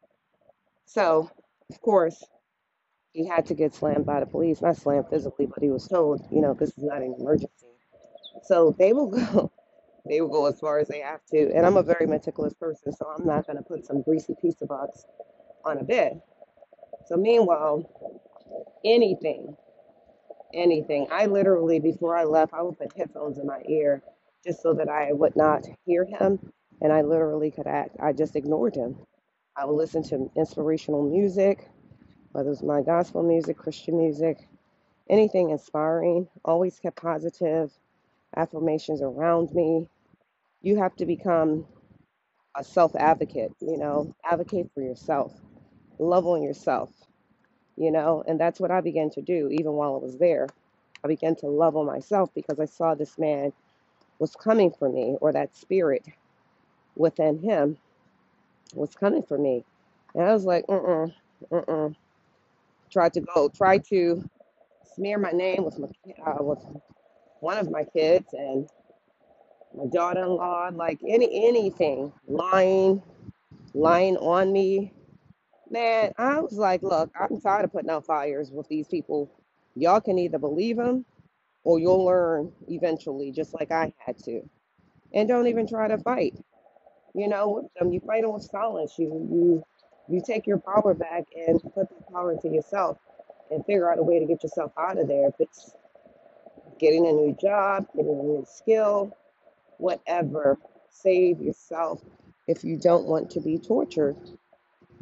So, 0.87 1.31
of 1.71 1.81
course, 1.81 2.23
he 3.17 3.27
had 3.27 3.47
to 3.47 3.55
get 3.55 3.75
slammed 3.75 4.07
by 4.07 4.21
the 4.21 4.27
police. 4.27 4.63
Not 4.63 4.77
slammed 4.77 5.07
physically, 5.11 5.47
but 5.47 5.63
he 5.63 5.71
was 5.71 5.89
told, 5.89 6.27
you 6.31 6.41
know, 6.41 6.55
this 6.55 6.71
is 6.77 6.85
not 6.85 7.03
an 7.03 7.15
emergency. 7.19 7.69
So 8.45 8.77
they 8.79 8.93
will 8.93 9.11
go. 9.11 9.53
They 10.09 10.21
will 10.21 10.29
go 10.29 10.47
as 10.47 10.61
far 10.61 10.79
as 10.79 10.89
they 10.89 11.01
have 11.01 11.21
to. 11.33 11.53
And 11.55 11.67
I'm 11.67 11.77
a 11.77 11.83
very 11.83 12.07
meticulous 12.07 12.55
person, 12.55 12.93
so 12.93 13.07
I'm 13.19 13.27
not 13.27 13.47
going 13.47 13.57
to 13.57 13.63
put 13.65 13.87
some 13.87 14.03
greasy 14.03 14.35
pizza 14.41 14.67
box 14.67 15.05
on 15.65 15.79
a 15.79 15.85
bed. 15.85 16.21
So 17.07 17.17
meanwhile, 17.17 17.91
anything 18.85 19.57
anything. 20.55 21.07
I 21.11 21.27
literally, 21.27 21.81
before 21.81 22.17
I 22.17 22.25
left, 22.25 22.55
I 22.55 22.63
would 22.63 22.79
put 22.79 22.97
headphones 22.97 23.39
in 23.39 23.47
my 23.47 23.63
ear 23.69 24.03
just 24.45 24.63
so 24.63 24.75
that 24.75 24.89
I 24.89 25.13
would 25.13 25.37
not 25.37 25.67
hear 25.85 26.05
him 26.05 26.39
and 26.81 26.93
I 26.93 27.03
literally 27.03 27.51
could 27.51 27.67
act. 27.67 27.97
I 28.01 28.13
just 28.13 28.37
ignored 28.37 28.77
him. 28.77 28.97
I 29.57 29.65
would 29.65 29.77
listen 29.77 30.03
to 30.05 30.31
inspirational 30.37 31.09
music, 31.09 31.69
whether 32.37 32.53
it's 32.53 32.63
my 32.63 32.83
gospel 32.83 33.25
music, 33.25 33.59
Christian 33.59 33.99
music, 33.99 34.47
anything 35.11 35.51
inspiring. 35.51 36.29
Always 36.45 36.79
kept 36.81 36.97
positive 37.03 37.73
affirmations 38.37 39.03
around 39.03 39.53
me. 39.55 39.89
You 40.63 40.79
have 40.79 40.97
to 40.97 41.07
become 41.07 41.67
a 42.57 42.65
self 42.65 42.97
advocate, 42.97 43.53
you 43.61 43.79
know, 43.79 44.15
advocate 44.25 44.69
for 44.75 44.83
yourself, 44.83 45.33
love 45.99 46.27
on 46.27 46.43
yourself, 46.43 46.91
you 47.77 47.91
know, 47.93 48.25
and 48.29 48.41
that's 48.41 48.61
what 48.61 48.71
I 48.73 48.81
began 48.83 49.11
to 49.11 49.23
do 49.23 49.49
even 49.53 49.73
while 49.73 49.95
I 49.97 49.99
was 49.99 50.19
there. 50.19 50.49
I 51.05 51.09
began 51.09 51.37
to 51.37 51.49
love 51.49 51.77
on 51.77 51.87
myself 51.87 52.31
because 52.35 52.61
I 52.61 52.67
saw 52.67 52.95
this 52.95 53.19
man 53.19 53.53
was 54.19 54.37
coming 54.37 54.73
for 54.73 54.89
me, 54.91 55.17
or 55.21 55.33
that 55.33 55.57
spirit 55.57 56.07
within 56.97 57.41
him 57.41 57.79
was 58.75 58.95
coming 58.95 59.23
for 59.23 59.39
me. 59.39 59.65
And 60.15 60.25
I 60.25 60.33
was 60.35 60.45
like, 60.45 60.65
uh 60.69 60.75
uh-uh, 60.77 61.09
uh, 61.53 61.91
Tried 62.91 63.13
to 63.15 63.21
go, 63.21 63.49
tried 63.49 63.85
to 63.87 64.29
smear 64.95 65.19
my 65.19 65.33
name 65.33 65.65
with 65.65 65.79
my, 65.79 65.89
uh, 66.27 66.43
with 66.43 66.65
one 67.41 67.59
of 67.59 67.71
my 67.71 67.85
kids 67.85 68.27
and 68.33 68.69
my 69.77 69.87
daughter-in-law, 69.87 70.71
like 70.75 70.99
any 71.07 71.47
anything, 71.47 72.13
lying, 72.27 73.03
lying 73.75 74.17
on 74.19 74.53
me. 74.53 74.93
Man, 75.71 76.13
I 76.17 76.41
was 76.41 76.55
like, 76.55 76.83
look, 76.83 77.11
I'm 77.19 77.41
tired 77.41 77.65
of 77.65 77.73
putting 77.73 77.91
out 77.91 78.07
fires 78.07 78.51
with 78.51 78.69
these 78.69 78.89
people. 78.89 79.31
Y'all 79.75 80.01
can 80.01 80.19
either 80.19 80.39
believe 80.39 80.77
them 80.77 81.05
or 81.65 81.79
you'll 81.79 82.05
learn 82.05 82.53
eventually, 82.69 83.33
just 83.33 83.53
like 83.53 83.73
I 83.73 83.93
had 83.99 84.19
to. 84.25 84.43
And 85.13 85.29
don't 85.29 85.49
even 85.49 85.67
try 85.67 85.89
to 85.89 85.99
fight. 85.99 86.35
You 87.15 87.29
know, 87.29 87.49
with 87.49 87.75
them, 87.75 87.93
you 87.93 88.01
fight 88.01 88.31
with 88.31 88.43
silence. 88.43 88.95
You 88.99 89.07
you 89.31 89.65
you 90.09 90.23
take 90.25 90.47
your 90.47 90.59
power 90.59 90.95
back 90.95 91.25
and 91.49 91.61
put 91.75 91.89
that 91.89 92.13
power 92.13 92.33
into 92.33 92.49
yourself 92.49 92.99
and 93.51 93.65
figure 93.67 93.91
out 93.91 93.99
a 93.99 94.03
way 94.03 94.19
to 94.19 94.27
get 94.27 94.43
yourself 94.43 94.73
out 94.79 94.99
of 94.99 95.09
there. 95.09 95.29
If 95.29 95.35
it's 95.41 95.73
getting 96.79 97.07
a 97.07 97.13
new 97.13 97.37
job, 97.41 97.87
getting 97.95 98.13
a 98.19 98.23
new 98.23 98.45
skill, 98.49 99.17
whatever, 99.79 100.59
save 100.91 101.41
yourself 101.41 102.03
if 102.47 102.65
you 102.65 102.77
don't 102.79 103.07
want 103.07 103.31
to 103.33 103.41
be 103.41 103.59
tortured. 103.59 104.17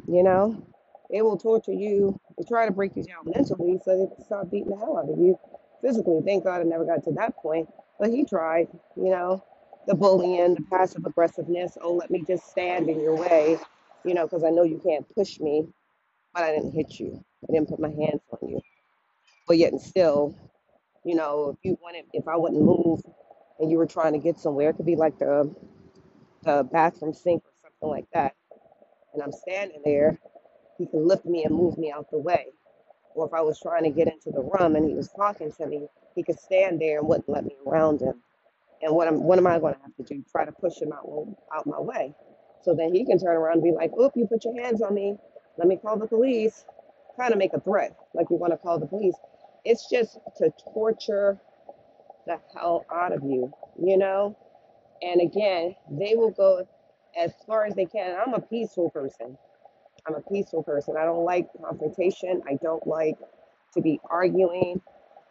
You 0.07 0.23
know, 0.23 0.65
they 1.11 1.21
will 1.21 1.37
torture 1.37 1.73
you 1.73 2.19
and 2.37 2.47
try 2.47 2.65
to 2.65 2.71
break 2.71 2.95
you 2.95 3.03
down 3.03 3.25
mentally 3.25 3.79
so 3.83 3.97
they 3.97 4.15
can 4.15 4.25
stop 4.25 4.51
beating 4.51 4.69
the 4.69 4.77
hell 4.77 4.97
out 4.97 5.09
of 5.09 5.17
you 5.19 5.37
physically. 5.81 6.21
Thank 6.25 6.43
God 6.43 6.61
I 6.61 6.63
never 6.63 6.85
got 6.85 7.03
to 7.05 7.11
that 7.13 7.35
point, 7.37 7.69
but 7.99 8.09
he 8.09 8.25
tried, 8.25 8.67
you 8.95 9.09
know, 9.11 9.43
the 9.87 9.95
bullying, 9.95 10.55
the 10.55 10.61
passive 10.71 11.05
aggressiveness. 11.05 11.77
Oh, 11.81 11.93
let 11.93 12.11
me 12.11 12.23
just 12.27 12.49
stand 12.49 12.89
in 12.89 12.99
your 12.99 13.15
way, 13.15 13.57
you 14.05 14.13
know, 14.13 14.25
because 14.25 14.43
I 14.43 14.51
know 14.51 14.63
you 14.63 14.81
can't 14.85 15.07
push 15.15 15.39
me, 15.39 15.67
but 16.33 16.43
I 16.43 16.51
didn't 16.53 16.73
hit 16.73 16.99
you. 16.99 17.23
I 17.49 17.53
didn't 17.53 17.69
put 17.69 17.79
my 17.79 17.89
hands 17.89 18.21
on 18.31 18.49
you. 18.49 18.61
But 19.47 19.57
yet 19.57 19.73
and 19.73 19.81
still, 19.81 20.35
you 21.05 21.15
know, 21.15 21.51
if 21.51 21.57
you 21.63 21.77
wanted, 21.81 22.05
if 22.13 22.27
I 22.27 22.37
wouldn't 22.37 22.63
move 22.63 23.01
and 23.59 23.71
you 23.71 23.77
were 23.77 23.87
trying 23.87 24.13
to 24.13 24.19
get 24.19 24.39
somewhere, 24.39 24.71
it 24.71 24.75
could 24.77 24.85
be 24.85 24.95
like 24.95 25.19
the, 25.19 25.53
the 26.43 26.67
bathroom 26.71 27.13
sink 27.13 27.43
or 27.45 27.51
something 27.63 27.89
like 27.89 28.05
that. 28.13 28.35
And 29.13 29.23
I'm 29.23 29.31
standing 29.31 29.81
there, 29.85 30.19
he 30.77 30.87
could 30.87 31.01
lift 31.01 31.25
me 31.25 31.43
and 31.45 31.55
move 31.55 31.77
me 31.77 31.91
out 31.91 32.07
the 32.11 32.19
way. 32.19 32.47
Or 33.15 33.27
if 33.27 33.33
I 33.33 33.41
was 33.41 33.59
trying 33.61 33.83
to 33.83 33.91
get 33.91 34.07
into 34.07 34.31
the 34.31 34.41
room 34.41 34.75
and 34.75 34.87
he 34.87 34.95
was 34.95 35.09
talking 35.15 35.51
to 35.53 35.67
me, 35.67 35.87
he 36.15 36.23
could 36.23 36.39
stand 36.39 36.81
there 36.81 36.99
and 36.99 37.07
wouldn't 37.07 37.29
let 37.29 37.45
me 37.45 37.55
around 37.67 38.01
him. 38.01 38.21
And 38.81 38.95
what 38.95 39.07
am 39.07 39.23
what 39.23 39.39
am 39.39 39.47
I 39.47 39.59
going 39.59 39.75
to 39.75 39.81
have 39.81 39.95
to 39.97 40.03
do? 40.03 40.23
Try 40.31 40.45
to 40.45 40.51
push 40.51 40.81
him 40.81 40.91
out 40.93 41.07
out 41.53 41.67
my 41.67 41.79
way, 41.79 42.13
so 42.65 42.75
then 42.75 42.93
he 42.95 43.05
can 43.05 43.19
turn 43.19 43.37
around 43.37 43.55
and 43.55 43.63
be 43.63 43.71
like, 43.73 43.93
"Oop, 43.97 44.13
you 44.17 44.27
put 44.27 44.45
your 44.45 44.61
hands 44.61 44.81
on 44.81 44.95
me. 44.95 45.17
Let 45.57 45.69
me 45.69 45.77
call 45.77 45.97
the 45.97 46.07
police." 46.07 46.65
Kind 47.17 47.33
of 47.33 47.39
make 47.39 47.53
a 47.53 47.61
threat, 47.61 47.95
like 48.15 48.29
you 48.31 48.37
want 48.37 48.53
to 48.53 48.57
call 48.57 48.79
the 48.79 48.87
police. 48.87 49.15
It's 49.65 49.89
just 49.89 50.19
to 50.37 50.51
torture 50.73 51.39
the 52.27 52.39
hell 52.53 52.85
out 52.93 53.13
of 53.13 53.23
you, 53.23 53.53
you 53.81 53.97
know. 53.97 54.37
And 55.01 55.21
again, 55.21 55.75
they 55.91 56.15
will 56.15 56.31
go 56.31 56.67
as 57.17 57.33
far 57.47 57.65
as 57.65 57.75
they 57.75 57.85
can. 57.85 58.17
I'm 58.19 58.33
a 58.33 58.41
peaceful 58.41 58.89
person. 58.91 59.37
I'm 60.07 60.15
a 60.15 60.21
peaceful 60.21 60.63
person. 60.63 60.95
I 60.97 61.05
don't 61.05 61.25
like 61.25 61.47
confrontation. 61.61 62.43
I 62.47 62.55
don't 62.63 62.85
like 62.87 63.17
to 63.75 63.81
be 63.81 63.99
arguing. 64.09 64.81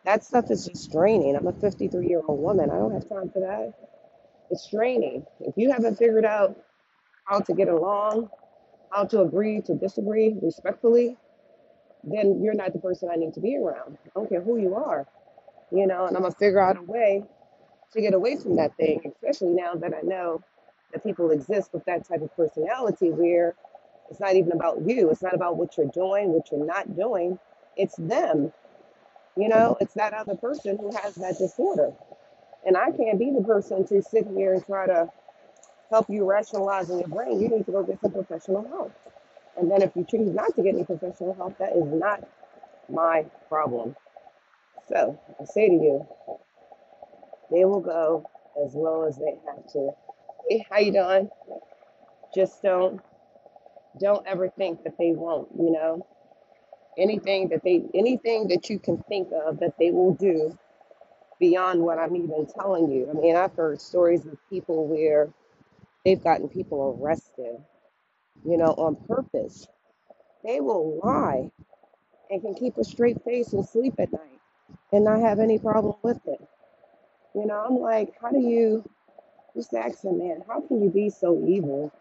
That 0.04 0.24
stuff 0.24 0.50
is 0.50 0.66
just 0.66 0.92
draining. 0.92 1.36
I'm 1.36 1.46
a 1.46 1.52
53 1.52 2.08
year 2.08 2.22
old 2.26 2.40
woman. 2.40 2.70
I 2.70 2.76
don't 2.76 2.92
have 2.92 3.08
time 3.08 3.30
for 3.30 3.40
that. 3.40 3.74
It's 4.50 4.70
draining. 4.70 5.26
If 5.40 5.54
you 5.56 5.72
haven't 5.72 5.96
figured 5.96 6.24
out 6.24 6.56
how 7.24 7.40
to 7.40 7.54
get 7.54 7.68
along, 7.68 8.30
how 8.90 9.04
to 9.06 9.22
agree 9.22 9.60
to 9.62 9.74
disagree 9.74 10.36
respectfully, 10.42 11.16
then 12.04 12.42
you're 12.42 12.54
not 12.54 12.72
the 12.72 12.78
person 12.80 13.08
I 13.12 13.16
need 13.16 13.34
to 13.34 13.40
be 13.40 13.56
around. 13.56 13.98
I 14.06 14.10
don't 14.14 14.28
care 14.28 14.42
who 14.42 14.58
you 14.58 14.74
are, 14.76 15.06
you 15.72 15.86
know, 15.86 16.06
and 16.06 16.16
I'm 16.16 16.22
gonna 16.22 16.34
figure 16.34 16.60
out 16.60 16.78
a 16.78 16.82
way 16.82 17.24
to 17.92 18.00
get 18.00 18.14
away 18.14 18.36
from 18.36 18.56
that 18.56 18.76
thing, 18.76 19.02
especially 19.06 19.50
now 19.54 19.74
that 19.76 19.94
I 19.94 20.02
know 20.02 20.42
that 20.92 21.04
people 21.04 21.30
exist 21.30 21.70
with 21.72 21.84
that 21.86 22.08
type 22.08 22.22
of 22.22 22.34
personality 22.36 23.10
where 23.10 23.54
it's 24.10 24.20
not 24.20 24.34
even 24.36 24.52
about 24.52 24.80
you. 24.86 25.10
It's 25.10 25.22
not 25.22 25.34
about 25.34 25.56
what 25.56 25.76
you're 25.76 25.90
doing, 25.94 26.30
what 26.32 26.50
you're 26.52 26.66
not 26.66 26.96
doing. 26.96 27.38
It's 27.76 27.96
them. 27.96 28.52
You 29.36 29.48
know, 29.48 29.76
it's 29.80 29.94
that 29.94 30.14
other 30.14 30.36
person 30.36 30.78
who 30.78 30.92
has 30.96 31.16
that 31.16 31.38
disorder. 31.38 31.92
And 32.66 32.76
I 32.76 32.90
can't 32.92 33.18
be 33.18 33.32
the 33.32 33.44
person 33.44 33.86
to 33.88 34.02
sit 34.02 34.26
here 34.36 34.54
and 34.54 34.64
try 34.66 34.86
to 34.86 35.08
help 35.94 36.10
you 36.10 36.24
rationalize 36.24 36.90
in 36.90 36.98
your 36.98 37.08
brain. 37.08 37.40
You 37.40 37.48
need 37.48 37.66
to 37.66 37.72
go 37.72 37.82
get 37.84 38.00
some 38.00 38.12
professional 38.12 38.66
help. 38.68 38.92
And 39.56 39.70
then 39.70 39.82
if 39.82 39.92
you 39.94 40.04
choose 40.04 40.34
not 40.34 40.54
to 40.56 40.62
get 40.62 40.74
any 40.74 40.84
professional 40.84 41.34
help, 41.34 41.56
that 41.58 41.76
is 41.76 41.84
not 41.86 42.26
my 42.90 43.24
problem. 43.48 43.94
So 44.88 45.18
I 45.40 45.44
say 45.44 45.68
to 45.68 45.74
you, 45.74 46.06
they 47.50 47.64
will 47.64 47.80
go 47.80 48.28
as 48.64 48.74
low 48.74 49.04
as 49.04 49.16
they 49.16 49.36
have 49.46 49.66
to. 49.72 49.90
Hey, 50.48 50.66
how 50.68 50.78
you 50.78 50.92
doing? 50.92 51.30
Just 52.34 52.62
don't 52.62 53.00
don't 54.00 54.26
ever 54.26 54.48
think 54.48 54.82
that 54.82 54.98
they 54.98 55.12
won't, 55.12 55.48
you 55.56 55.70
know. 55.70 56.04
Anything 56.98 57.48
that 57.50 57.62
they 57.64 57.84
anything 57.94 58.48
that 58.48 58.68
you 58.68 58.78
can 58.80 58.98
think 59.08 59.28
of 59.46 59.60
that 59.60 59.74
they 59.78 59.92
will 59.92 60.14
do 60.14 60.58
beyond 61.38 61.80
what 61.80 61.98
I'm 61.98 62.16
even 62.16 62.46
telling 62.46 62.90
you. 62.90 63.08
I 63.10 63.12
mean, 63.12 63.36
I've 63.36 63.54
heard 63.54 63.80
stories 63.80 64.26
of 64.26 64.36
people 64.50 64.86
where 64.86 65.28
they've 66.04 66.22
gotten 66.22 66.48
people 66.48 66.98
arrested, 67.00 67.56
you 68.44 68.58
know, 68.58 68.74
on 68.78 68.96
purpose. 69.08 69.68
They 70.44 70.60
will 70.60 71.00
lie 71.04 71.50
and 72.30 72.42
can 72.42 72.54
keep 72.54 72.78
a 72.78 72.84
straight 72.84 73.22
face 73.24 73.52
and 73.52 73.66
sleep 73.66 73.94
at 73.98 74.12
night 74.12 74.40
and 74.92 75.04
not 75.04 75.20
have 75.20 75.40
any 75.40 75.58
problem 75.58 75.96
with 76.02 76.20
it. 76.26 76.40
You 77.34 77.46
know, 77.46 77.64
I'm 77.68 77.78
like, 77.78 78.14
how 78.20 78.30
do 78.30 78.40
you 78.40 78.84
just 79.56 79.74
ask 79.74 80.02
them, 80.02 80.18
man, 80.18 80.42
how 80.48 80.60
can 80.60 80.82
you 80.82 80.90
be 80.90 81.10
so 81.10 81.44
evil 81.46 81.92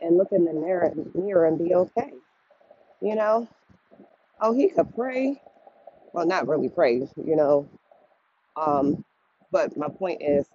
and 0.00 0.16
look 0.18 0.32
in 0.32 0.44
the 0.44 0.52
mirror, 0.52 0.92
mirror 1.14 1.46
and 1.46 1.58
be 1.58 1.74
okay? 1.74 2.12
You 3.02 3.16
know, 3.16 3.48
Oh, 4.40 4.52
he 4.54 4.68
could 4.68 4.94
pray. 4.94 5.40
Well, 6.12 6.26
not 6.26 6.48
really 6.48 6.68
pray, 6.68 6.96
you 7.16 7.36
know. 7.36 7.68
Um, 8.56 9.04
but 9.54 9.76
my 9.76 9.86
point 9.88 10.20
is, 10.20 10.48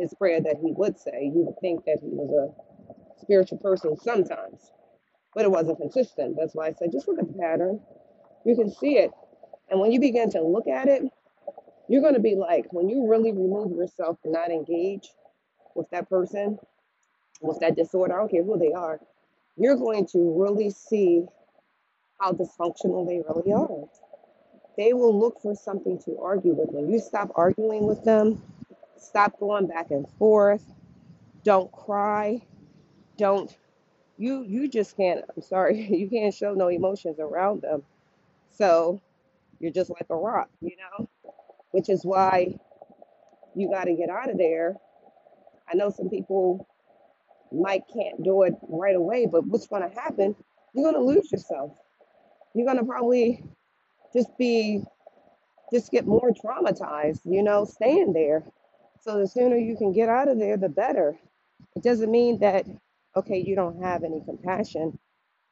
his 0.00 0.12
prayer 0.14 0.40
that 0.40 0.56
he 0.60 0.72
would 0.72 0.98
say, 0.98 1.30
you 1.32 1.44
would 1.46 1.60
think 1.60 1.84
that 1.84 1.98
he 2.02 2.08
was 2.08 2.30
a 2.34 3.22
spiritual 3.22 3.58
person 3.58 3.96
sometimes, 3.96 4.72
but 5.36 5.44
it 5.44 5.50
wasn't 5.52 5.78
consistent. 5.78 6.36
That's 6.36 6.52
why 6.52 6.66
I 6.66 6.72
said, 6.72 6.90
just 6.90 7.06
look 7.06 7.20
at 7.20 7.28
the 7.28 7.38
pattern. 7.38 7.78
You 8.44 8.56
can 8.56 8.68
see 8.68 8.98
it. 8.98 9.12
And 9.70 9.78
when 9.78 9.92
you 9.92 10.00
begin 10.00 10.32
to 10.32 10.42
look 10.42 10.66
at 10.66 10.88
it, 10.88 11.04
you're 11.88 12.02
going 12.02 12.14
to 12.14 12.20
be 12.20 12.34
like, 12.34 12.66
when 12.72 12.88
you 12.88 13.08
really 13.08 13.30
remove 13.30 13.70
yourself 13.70 14.18
and 14.24 14.32
not 14.32 14.50
engage 14.50 15.08
with 15.76 15.88
that 15.90 16.10
person, 16.10 16.58
with 17.40 17.60
that 17.60 17.76
disorder, 17.76 18.14
I 18.14 18.18
don't 18.18 18.32
care 18.32 18.42
who 18.42 18.58
they 18.58 18.72
are, 18.72 18.98
you're 19.56 19.76
going 19.76 20.08
to 20.08 20.34
really 20.36 20.70
see 20.70 21.24
how 22.20 22.32
dysfunctional 22.32 23.06
they 23.06 23.22
really 23.32 23.52
are. 23.52 23.86
They 24.80 24.94
will 24.94 25.14
look 25.14 25.42
for 25.42 25.54
something 25.54 25.98
to 26.06 26.18
argue 26.22 26.54
with. 26.54 26.70
When 26.70 26.90
you 26.90 27.00
stop 27.00 27.32
arguing 27.34 27.86
with 27.86 28.02
them, 28.02 28.40
stop 28.96 29.38
going 29.38 29.66
back 29.66 29.90
and 29.90 30.08
forth, 30.18 30.64
don't 31.44 31.70
cry, 31.70 32.40
don't 33.18 33.54
you 34.16 34.42
you 34.42 34.68
just 34.68 34.96
can't 34.96 35.22
I'm 35.36 35.42
sorry, 35.42 35.82
you 35.90 36.08
can't 36.08 36.32
show 36.32 36.54
no 36.54 36.68
emotions 36.68 37.18
around 37.20 37.60
them. 37.60 37.82
So 38.52 39.02
you're 39.58 39.70
just 39.70 39.90
like 39.90 40.06
a 40.08 40.16
rock, 40.16 40.48
you 40.62 40.74
know? 40.78 41.10
Which 41.72 41.90
is 41.90 42.02
why 42.02 42.58
you 43.54 43.70
gotta 43.70 43.92
get 43.92 44.08
out 44.08 44.30
of 44.30 44.38
there. 44.38 44.76
I 45.70 45.76
know 45.76 45.90
some 45.90 46.08
people 46.08 46.66
might 47.52 47.82
can't 47.92 48.24
do 48.24 48.44
it 48.44 48.54
right 48.66 48.96
away, 48.96 49.26
but 49.26 49.46
what's 49.46 49.66
gonna 49.66 49.90
happen, 49.94 50.34
you're 50.72 50.90
gonna 50.90 51.04
lose 51.04 51.30
yourself. 51.30 51.72
You're 52.54 52.66
gonna 52.66 52.86
probably 52.86 53.44
just 54.12 54.36
be 54.38 54.82
just 55.72 55.90
get 55.90 56.06
more 56.06 56.30
traumatized, 56.32 57.20
you 57.24 57.42
know, 57.42 57.64
staying 57.64 58.12
there. 58.12 58.44
So 59.00 59.18
the 59.18 59.26
sooner 59.26 59.56
you 59.56 59.76
can 59.76 59.92
get 59.92 60.08
out 60.08 60.28
of 60.28 60.38
there, 60.38 60.56
the 60.56 60.68
better. 60.68 61.16
It 61.76 61.82
doesn't 61.82 62.10
mean 62.10 62.40
that, 62.40 62.66
okay, 63.16 63.38
you 63.38 63.54
don't 63.54 63.82
have 63.82 64.02
any 64.02 64.20
compassion 64.24 64.98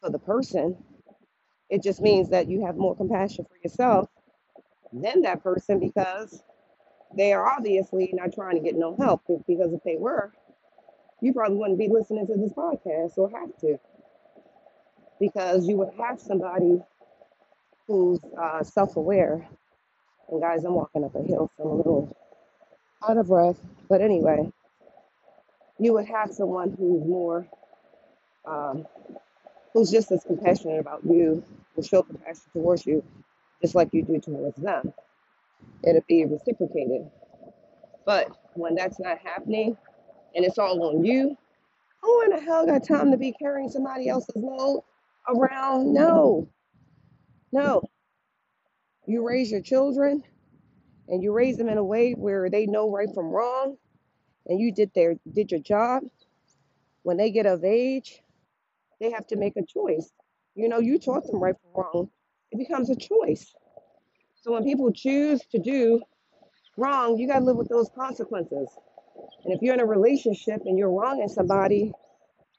for 0.01 0.11
the 0.11 0.19
person. 0.19 0.77
It 1.71 1.83
just 1.83 2.01
means 2.01 2.31
that 2.31 2.49
you 2.49 2.65
have 2.67 2.77
more 2.77 2.97
compassion 2.97 3.45
for 3.45 3.57
yourself 3.63 4.09
than 4.93 5.23
that 5.23 5.43
person 5.43 5.79
because 5.79 6.43
they 7.17 7.33
are 7.33 7.47
obviously 7.47 8.11
not 8.13 8.35
trying 8.35 8.57
to 8.57 8.63
get 8.63 8.75
no 8.75 8.97
help. 8.97 9.23
Because 9.47 9.73
if 9.73 9.83
they 9.85 9.97
were, 9.97 10.33
you 11.21 11.33
probably 11.33 11.57
wouldn't 11.57 11.79
be 11.79 11.89
listening 11.89 12.27
to 12.27 12.35
this 12.35 12.53
podcast 12.53 13.17
or 13.19 13.31
have 13.31 13.57
to, 13.61 13.79
because 15.21 15.67
you 15.67 15.77
would 15.77 15.91
have 15.99 16.21
somebody 16.21 16.81
who's 17.89 18.21
uh, 18.41 18.63
self 18.63 18.97
aware. 18.97 19.49
And 20.31 20.41
guys, 20.41 20.65
I'm 20.65 20.75
walking 20.75 21.05
up 21.05 21.15
a 21.17 21.23
hill, 21.23 21.51
so 21.57 21.65
I'm 21.65 21.71
a 21.71 21.75
little 21.75 22.17
out 23.09 23.17
of 23.17 23.27
breath. 23.27 23.59
But 23.89 24.03
anyway, 24.03 24.53
you 25.79 25.95
would 25.95 26.07
have 26.07 26.31
someone 26.31 26.77
who's 26.79 27.05
more, 27.05 27.49
um, 28.47 28.87
who's 29.73 29.91
just 29.91 30.13
as 30.13 30.23
compassionate 30.25 30.81
about 30.81 31.01
you, 31.05 31.43
will 31.75 31.83
show 31.83 32.03
compassion 32.03 32.43
towards 32.53 32.87
you, 32.87 33.03
just 33.63 33.75
like 33.75 33.89
you 33.93 34.03
do 34.03 34.21
towards 34.21 34.57
them. 34.59 34.93
It'll 35.83 36.05
be 36.07 36.27
reciprocated. 36.27 37.11
But 38.05 38.37
when 38.55 38.75
that's 38.75 39.01
not 39.01 39.19
happening 39.19 39.77
and 40.35 40.45
it's 40.45 40.59
all 40.59 40.83
on 40.83 41.05
you, 41.05 41.37
who 42.03 42.23
in 42.23 42.31
the 42.31 42.41
hell 42.41 42.67
got 42.67 42.87
time 42.87 43.11
to 43.11 43.17
be 43.17 43.33
carrying 43.33 43.69
somebody 43.69 44.09
else's 44.09 44.37
load 44.37 44.83
around? 45.29 45.93
No, 45.93 46.49
no. 47.53 47.83
You 49.07 49.27
raise 49.27 49.51
your 49.51 49.63
children 49.63 50.23
and 51.09 51.23
you 51.23 51.33
raise 51.33 51.57
them 51.57 51.69
in 51.69 51.79
a 51.79 51.85
way 51.85 52.13
where 52.13 52.51
they 52.51 52.67
know 52.67 52.91
right 52.91 53.09
from 53.15 53.27
wrong 53.27 53.77
and 54.47 54.61
you 54.61 54.73
did 54.73 54.93
their 54.95 55.17
did 55.33 55.51
your 55.51 55.61
job. 55.61 56.03
When 57.03 57.17
they 57.17 57.31
get 57.31 57.47
of 57.47 57.65
age, 57.65 58.21
they 59.01 59.11
have 59.13 59.27
to 59.29 59.37
make 59.37 59.57
a 59.57 59.65
choice. 59.65 60.11
You 60.55 60.69
know, 60.69 60.79
you 60.79 60.99
taught 60.99 61.27
them 61.27 61.43
right 61.43 61.55
from 61.55 61.83
wrong. 61.83 62.11
It 62.51 62.59
becomes 62.59 62.91
a 62.91 62.97
choice. 62.97 63.55
So 64.43 64.53
when 64.53 64.65
people 64.65 64.93
choose 64.93 65.43
to 65.53 65.59
do 65.59 66.03
wrong, 66.77 67.19
you 67.19 67.29
got 67.29 67.41
to 67.41 67.45
live 67.45 67.57
with 67.57 67.69
those 67.69 67.91
consequences. 67.95 68.69
And 69.45 69.55
if 69.55 69.63
you're 69.63 69.75
in 69.75 69.81
a 69.81 69.87
relationship 69.87 70.63
and 70.65 70.79
you're 70.79 70.91
wronging 70.91 71.29
somebody, 71.29 71.93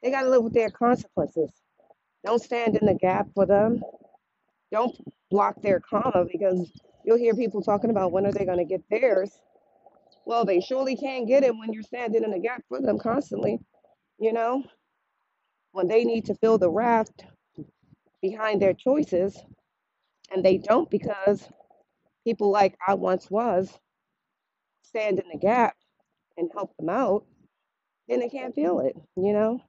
they 0.02 0.12
got 0.12 0.24
to 0.24 0.30
live 0.30 0.44
with 0.44 0.54
their 0.54 0.70
consequences. 0.70 1.52
Don't 2.26 2.42
stand 2.42 2.78
in 2.78 2.86
the 2.86 2.96
gap 2.96 3.28
for 3.34 3.46
them. 3.46 3.82
Don't 4.72 4.96
block 5.32 5.62
their 5.62 5.80
karma 5.80 6.26
because 6.32 6.72
you'll 7.06 7.18
hear 7.18 7.36
people 7.36 7.62
talking 7.62 7.90
about 7.90 8.12
when 8.12 8.26
are 8.26 8.32
they 8.32 8.46
going 8.46 8.58
to 8.58 8.66
get 8.66 8.84
theirs. 8.90 9.32
Well, 10.26 10.46
they 10.46 10.62
surely 10.62 10.96
can't 10.96 11.28
get 11.28 11.44
it 11.44 11.56
when 11.56 11.74
you're 11.74 11.84
standing 11.84 12.24
in 12.24 12.32
the 12.32 12.40
gap 12.40 12.64
for 12.70 12.82
them 12.82 13.00
constantly. 13.00 13.60
You 14.20 14.34
know, 14.34 14.64
when 15.72 15.88
they 15.88 16.04
need 16.04 16.26
to 16.26 16.36
fill 16.36 16.58
the 16.58 16.70
raft 16.70 17.26
behind 18.22 18.62
their 18.62 18.74
choices 18.74 19.38
and 20.32 20.44
they 20.44 20.58
don't 20.58 20.90
because 20.90 21.48
people 22.26 22.52
like 22.52 22.78
I 22.88 22.94
once 22.96 23.32
was 23.32 23.80
stand 24.84 25.20
in 25.20 25.26
the 25.32 25.38
gap 25.40 25.76
and 26.38 26.50
help 26.54 26.76
them 26.78 26.90
out, 26.90 27.26
then 28.08 28.20
they 28.20 28.30
can't 28.30 28.56
feel 28.56 28.80
it. 28.80 28.96
You 29.16 29.34
know, 29.34 29.62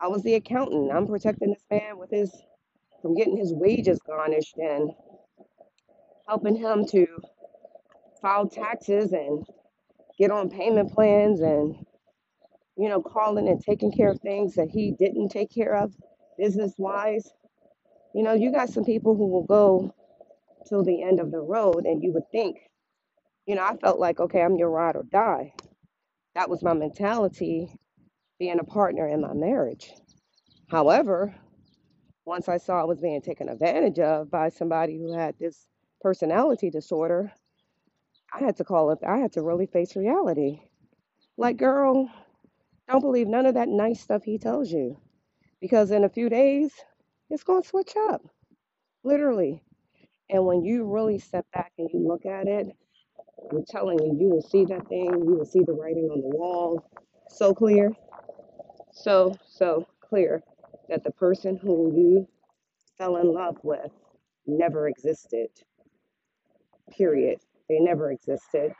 I 0.00 0.08
was 0.08 0.22
the 0.22 0.34
accountant. 0.34 0.92
I'm 0.92 1.06
protecting 1.06 1.50
this 1.50 1.64
man 1.70 1.98
with 1.98 2.10
his 2.10 2.30
from 3.02 3.14
getting 3.14 3.36
his 3.36 3.52
wages 3.52 4.00
garnished 4.06 4.56
and 4.56 4.90
helping 6.28 6.56
him 6.56 6.84
to 6.86 7.06
file 8.22 8.48
taxes 8.48 9.12
and 9.12 9.44
get 10.18 10.30
on 10.30 10.50
payment 10.50 10.92
plans 10.92 11.40
and 11.40 11.74
you 12.76 12.88
know 12.88 13.02
calling 13.02 13.48
and 13.48 13.62
taking 13.62 13.92
care 13.92 14.10
of 14.10 14.20
things 14.20 14.54
that 14.54 14.68
he 14.70 14.92
didn't 14.98 15.28
take 15.30 15.52
care 15.52 15.74
of 15.76 15.92
business 16.38 16.74
wise. 16.78 17.30
You 18.14 18.22
know, 18.24 18.32
you 18.32 18.50
got 18.50 18.70
some 18.70 18.84
people 18.84 19.14
who 19.16 19.28
will 19.28 19.44
go 19.44 19.94
till 20.68 20.82
the 20.84 21.02
end 21.02 21.20
of 21.20 21.30
the 21.30 21.40
road 21.40 21.84
and 21.84 22.02
you 22.02 22.12
would 22.12 22.28
think, 22.32 22.56
you 23.46 23.54
know, 23.54 23.62
I 23.62 23.76
felt 23.76 24.00
like, 24.00 24.20
okay, 24.20 24.42
I'm 24.42 24.56
your 24.56 24.70
ride 24.70 24.96
or 24.96 25.04
die. 25.04 25.52
That 26.34 26.48
was 26.50 26.62
my 26.62 26.72
mentality 26.72 27.70
being 28.38 28.58
a 28.58 28.64
partner 28.64 29.06
in 29.06 29.20
my 29.20 29.34
marriage. 29.34 29.92
However, 30.70 31.34
once 32.30 32.48
I 32.48 32.58
saw 32.58 32.80
I 32.80 32.84
was 32.84 33.00
being 33.00 33.20
taken 33.20 33.48
advantage 33.48 33.98
of 33.98 34.30
by 34.30 34.50
somebody 34.50 34.96
who 34.96 35.12
had 35.12 35.34
this 35.40 35.66
personality 36.00 36.70
disorder, 36.70 37.32
I 38.32 38.38
had 38.44 38.56
to 38.58 38.64
call 38.64 38.92
it, 38.92 39.00
I 39.04 39.18
had 39.18 39.32
to 39.32 39.42
really 39.42 39.66
face 39.66 39.96
reality. 39.96 40.60
Like, 41.36 41.56
girl, 41.56 42.08
don't 42.88 43.00
believe 43.00 43.26
none 43.26 43.46
of 43.46 43.54
that 43.54 43.68
nice 43.68 44.00
stuff 44.00 44.22
he 44.22 44.38
tells 44.38 44.70
you 44.70 45.00
because 45.60 45.90
in 45.90 46.04
a 46.04 46.08
few 46.08 46.28
days, 46.28 46.70
it's 47.30 47.42
going 47.42 47.62
to 47.62 47.68
switch 47.68 47.94
up, 47.96 48.22
literally. 49.02 49.64
And 50.28 50.46
when 50.46 50.62
you 50.62 50.84
really 50.84 51.18
step 51.18 51.46
back 51.52 51.72
and 51.78 51.90
you 51.92 52.06
look 52.06 52.26
at 52.26 52.46
it, 52.46 52.68
I'm 53.50 53.64
telling 53.64 53.98
you, 53.98 54.16
you 54.20 54.28
will 54.28 54.42
see 54.42 54.64
that 54.66 54.86
thing, 54.86 55.06
you 55.06 55.34
will 55.34 55.44
see 55.44 55.64
the 55.66 55.72
writing 55.72 56.08
on 56.12 56.20
the 56.20 56.36
wall 56.36 56.88
so 57.28 57.52
clear, 57.52 57.90
so, 58.92 59.36
so 59.48 59.88
clear 60.00 60.44
that 60.90 61.04
the 61.04 61.12
person 61.12 61.56
who 61.56 61.92
you 61.94 62.28
fell 62.98 63.16
in 63.16 63.32
love 63.32 63.58
with 63.62 63.92
never 64.46 64.88
existed, 64.88 65.48
period. 66.90 67.38
They 67.68 67.78
never 67.80 68.10
existed. 68.12 68.72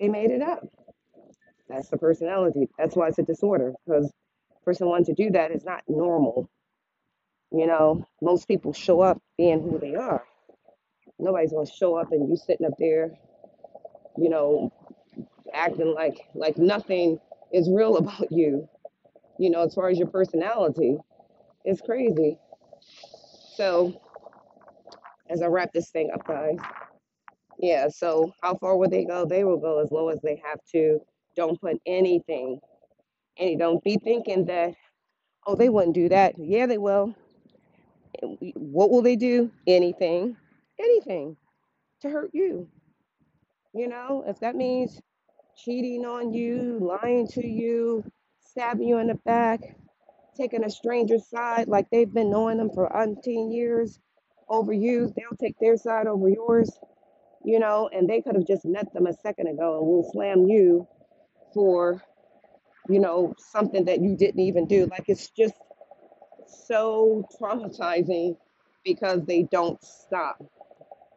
They 0.00 0.08
made 0.08 0.30
it 0.30 0.42
up. 0.42 0.66
That's 1.68 1.88
the 1.88 1.98
personality. 1.98 2.68
That's 2.78 2.96
why 2.96 3.08
it's 3.08 3.18
a 3.18 3.22
disorder 3.22 3.74
because 3.86 4.12
person 4.64 4.88
wanting 4.88 5.14
to 5.14 5.14
do 5.14 5.30
that 5.30 5.50
is 5.50 5.64
not 5.64 5.82
normal. 5.88 6.48
You 7.52 7.66
know, 7.66 8.06
most 8.22 8.48
people 8.48 8.72
show 8.72 9.00
up 9.00 9.20
being 9.38 9.62
who 9.62 9.78
they 9.78 9.94
are. 9.94 10.24
Nobody's 11.18 11.52
gonna 11.52 11.66
show 11.66 11.96
up 11.96 12.12
and 12.12 12.28
you 12.28 12.36
sitting 12.36 12.66
up 12.66 12.74
there, 12.78 13.12
you 14.16 14.28
know, 14.30 14.72
acting 15.52 15.94
like 15.94 16.18
like 16.34 16.58
nothing 16.58 17.20
is 17.52 17.70
real 17.70 17.96
about 17.98 18.32
you. 18.32 18.68
You 19.38 19.50
know, 19.50 19.62
as 19.62 19.74
far 19.74 19.88
as 19.88 19.98
your 19.98 20.08
personality, 20.08 20.96
it's 21.64 21.80
crazy. 21.80 22.38
So 23.56 24.00
as 25.28 25.42
I 25.42 25.46
wrap 25.46 25.72
this 25.72 25.90
thing 25.90 26.10
up, 26.12 26.26
guys, 26.26 26.58
yeah. 27.58 27.88
So 27.88 28.32
how 28.42 28.56
far 28.56 28.76
will 28.76 28.90
they 28.90 29.04
go? 29.04 29.24
They 29.24 29.44
will 29.44 29.58
go 29.58 29.78
as 29.80 29.90
low 29.90 30.08
as 30.08 30.20
they 30.22 30.40
have 30.44 30.58
to. 30.72 31.00
Don't 31.36 31.60
put 31.60 31.80
anything. 31.86 32.60
Any. 33.38 33.56
Don't 33.56 33.82
be 33.82 33.98
thinking 34.02 34.44
that 34.46 34.74
oh 35.46 35.54
they 35.54 35.68
wouldn't 35.68 35.94
do 35.94 36.08
that. 36.08 36.34
Yeah, 36.38 36.66
they 36.66 36.78
will. 36.78 37.14
What 38.54 38.90
will 38.90 39.02
they 39.02 39.16
do? 39.16 39.50
Anything, 39.66 40.36
anything 40.80 41.36
to 42.00 42.10
hurt 42.10 42.30
you. 42.32 42.68
You 43.74 43.88
know, 43.88 44.24
if 44.26 44.38
that 44.40 44.54
means 44.54 45.00
cheating 45.56 46.04
on 46.04 46.32
you, 46.32 46.78
lying 46.80 47.26
to 47.28 47.46
you, 47.46 48.04
stabbing 48.40 48.86
you 48.86 48.98
in 48.98 49.08
the 49.08 49.16
back, 49.26 49.76
taking 50.36 50.64
a 50.64 50.70
stranger's 50.70 51.28
side 51.28 51.68
like 51.68 51.88
they've 51.90 52.12
been 52.12 52.30
knowing 52.30 52.58
them 52.58 52.70
for 52.70 52.88
umpteen 52.88 53.54
years, 53.54 53.98
over 54.48 54.72
you. 54.72 55.12
They'll 55.16 55.36
take 55.38 55.58
their 55.58 55.76
side 55.76 56.06
over 56.06 56.28
yours, 56.28 56.70
you 57.44 57.58
know, 57.58 57.88
and 57.92 58.08
they 58.08 58.20
could 58.20 58.34
have 58.34 58.46
just 58.46 58.64
met 58.64 58.92
them 58.92 59.06
a 59.06 59.12
second 59.12 59.48
ago 59.48 59.78
and 59.78 59.86
will 59.86 60.10
slam 60.12 60.46
you 60.48 60.86
for, 61.52 62.02
you 62.88 63.00
know, 63.00 63.34
something 63.38 63.84
that 63.86 64.00
you 64.00 64.16
didn't 64.16 64.40
even 64.40 64.66
do. 64.66 64.86
Like 64.86 65.04
it's 65.08 65.30
just 65.30 65.54
so 66.46 67.26
traumatizing 67.40 68.36
because 68.84 69.24
they 69.24 69.42
don't 69.42 69.82
stop. 69.82 70.42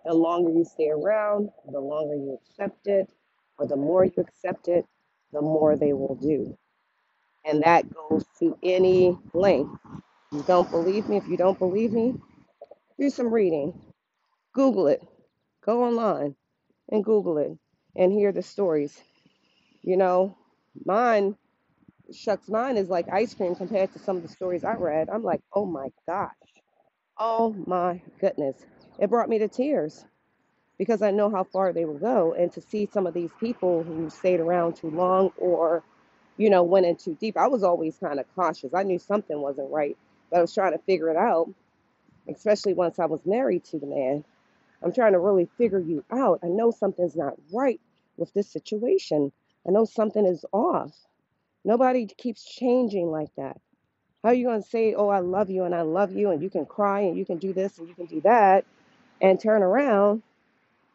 The 0.06 0.14
longer 0.14 0.52
you 0.52 0.64
stay 0.64 0.90
around, 0.90 1.50
the 1.70 1.82
longer 1.82 2.16
you 2.16 2.40
accept 2.42 2.88
it, 2.88 3.12
or 3.60 3.68
the 3.68 3.76
more 3.76 4.06
you 4.06 4.14
accept 4.18 4.70
it, 4.70 4.86
the 5.34 5.42
more 5.42 5.76
they 5.76 5.92
will 5.92 6.16
do. 6.16 6.58
And 7.48 7.64
that 7.64 7.86
goes 7.94 8.26
to 8.40 8.58
any 8.64 9.18
length. 9.34 9.80
You 10.34 10.44
don't 10.48 10.70
believe 10.72 11.10
me? 11.10 11.18
If 11.18 11.28
you 11.30 11.38
don't 11.38 11.60
believe 11.60 11.94
me, 11.94 12.16
do 13.00 13.10
some 13.10 13.34
reading. 13.34 13.80
Google 14.54 14.88
it. 14.88 15.04
Go 15.66 15.84
online 15.86 16.36
and 16.90 17.04
Google 17.06 17.38
it 17.40 17.58
and 17.96 18.12
hear 18.12 18.32
the 18.32 18.44
stories. 18.44 19.02
You 19.84 19.98
know, 19.98 20.36
mine, 20.86 21.38
shucks, 22.14 22.50
mine 22.50 22.78
is 22.78 22.90
like 22.90 23.08
ice 23.12 23.34
cream 23.34 23.56
compared 23.56 23.94
to 23.94 24.00
some 24.00 24.18
of 24.18 24.24
the 24.24 24.30
stories 24.30 24.64
I 24.64 24.76
read. 24.76 25.10
I'm 25.10 25.24
like, 25.24 25.42
oh 25.54 25.66
my 25.66 25.90
gosh. 26.08 26.32
Oh 27.20 27.56
my 27.68 28.02
goodness. 28.20 28.58
It 29.00 29.10
brought 29.10 29.30
me 29.30 29.40
to 29.40 29.48
tears 29.48 30.06
because 30.78 31.02
I 31.02 31.12
know 31.12 31.30
how 31.30 31.46
far 31.46 31.74
they 31.74 31.86
will 31.86 32.00
go. 32.00 32.34
And 32.34 32.52
to 32.54 32.62
see 32.62 32.90
some 32.92 33.08
of 33.08 33.14
these 33.14 33.32
people 33.40 33.84
who 33.84 34.10
stayed 34.10 34.40
around 34.42 34.76
too 34.78 34.92
long 34.92 35.32
or, 35.38 35.84
you 36.38 36.50
know, 36.50 36.64
went 36.64 36.86
in 36.86 36.96
too 36.96 37.18
deep, 37.20 37.38
I 37.38 37.48
was 37.48 37.64
always 37.64 37.98
kind 37.98 38.20
of 38.20 38.26
cautious. 38.36 38.74
I 38.74 38.84
knew 38.84 39.00
something 39.00 39.40
wasn't 39.42 39.72
right, 39.72 39.98
but 40.30 40.38
I 40.38 40.42
was 40.42 40.54
trying 40.54 40.74
to 40.74 40.84
figure 40.86 41.10
it 41.10 41.18
out, 41.18 41.50
especially 42.30 42.74
once 42.74 43.00
I 43.00 43.06
was 43.06 43.26
married 43.26 43.66
to 43.66 43.80
the 43.80 43.88
man. 43.88 44.24
I'm 44.84 44.94
trying 44.94 45.14
to 45.14 45.20
really 45.20 45.50
figure 45.58 45.80
you 45.80 46.04
out. 46.12 46.40
I 46.44 46.48
know 46.48 46.70
something's 46.72 47.16
not 47.16 47.34
right 47.52 47.82
with 48.18 48.32
this 48.34 48.48
situation. 48.48 49.32
I 49.68 49.72
know 49.72 49.86
something 49.86 50.26
is 50.26 50.46
off. 50.52 50.96
Nobody 51.66 52.06
keeps 52.06 52.46
changing 52.46 53.10
like 53.10 53.34
that. 53.36 53.60
How 54.24 54.30
are 54.30 54.36
you 54.36 54.46
going 54.46 54.62
to 54.62 54.70
say, 54.70 54.94
oh, 54.94 55.10
I 55.10 55.20
love 55.20 55.50
you 55.50 55.64
and 55.64 55.74
I 55.74 55.82
love 55.82 56.14
you, 56.14 56.30
and 56.32 56.42
you 56.42 56.50
can 56.50 56.66
cry 56.66 57.02
and 57.02 57.18
you 57.18 57.26
can 57.26 57.38
do 57.38 57.54
this 57.54 57.78
and 57.80 57.88
you 57.88 57.96
can 57.96 58.06
do 58.06 58.22
that, 58.22 58.66
and 59.22 59.40
turn 59.40 59.64
around 59.64 60.22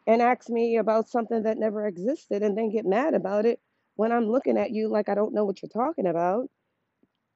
and 0.07 0.21
ask 0.21 0.49
me 0.49 0.77
about 0.77 1.09
something 1.09 1.43
that 1.43 1.57
never 1.57 1.87
existed 1.87 2.43
and 2.43 2.57
then 2.57 2.69
get 2.69 2.85
mad 2.85 3.13
about 3.13 3.45
it 3.45 3.59
when 3.95 4.11
I'm 4.11 4.29
looking 4.29 4.57
at 4.57 4.71
you 4.71 4.87
like 4.87 5.09
I 5.09 5.15
don't 5.15 5.33
know 5.33 5.45
what 5.45 5.61
you're 5.61 5.69
talking 5.69 6.07
about? 6.07 6.49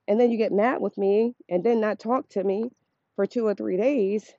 And 0.07 0.19
then 0.19 0.31
you 0.31 0.37
get 0.37 0.51
mad 0.51 0.81
with 0.81 0.97
me 0.97 1.35
and 1.49 1.63
then 1.63 1.81
not 1.81 1.99
talk 1.99 2.29
to 2.29 2.43
me 2.43 2.71
for 3.15 3.25
two 3.25 3.45
or 3.45 3.53
three 3.53 3.77
days. 3.77 4.31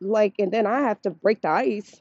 Like, 0.00 0.34
and 0.38 0.52
then 0.52 0.66
I 0.66 0.80
have 0.80 1.00
to 1.02 1.10
break 1.10 1.42
the 1.42 1.48
ice 1.48 2.00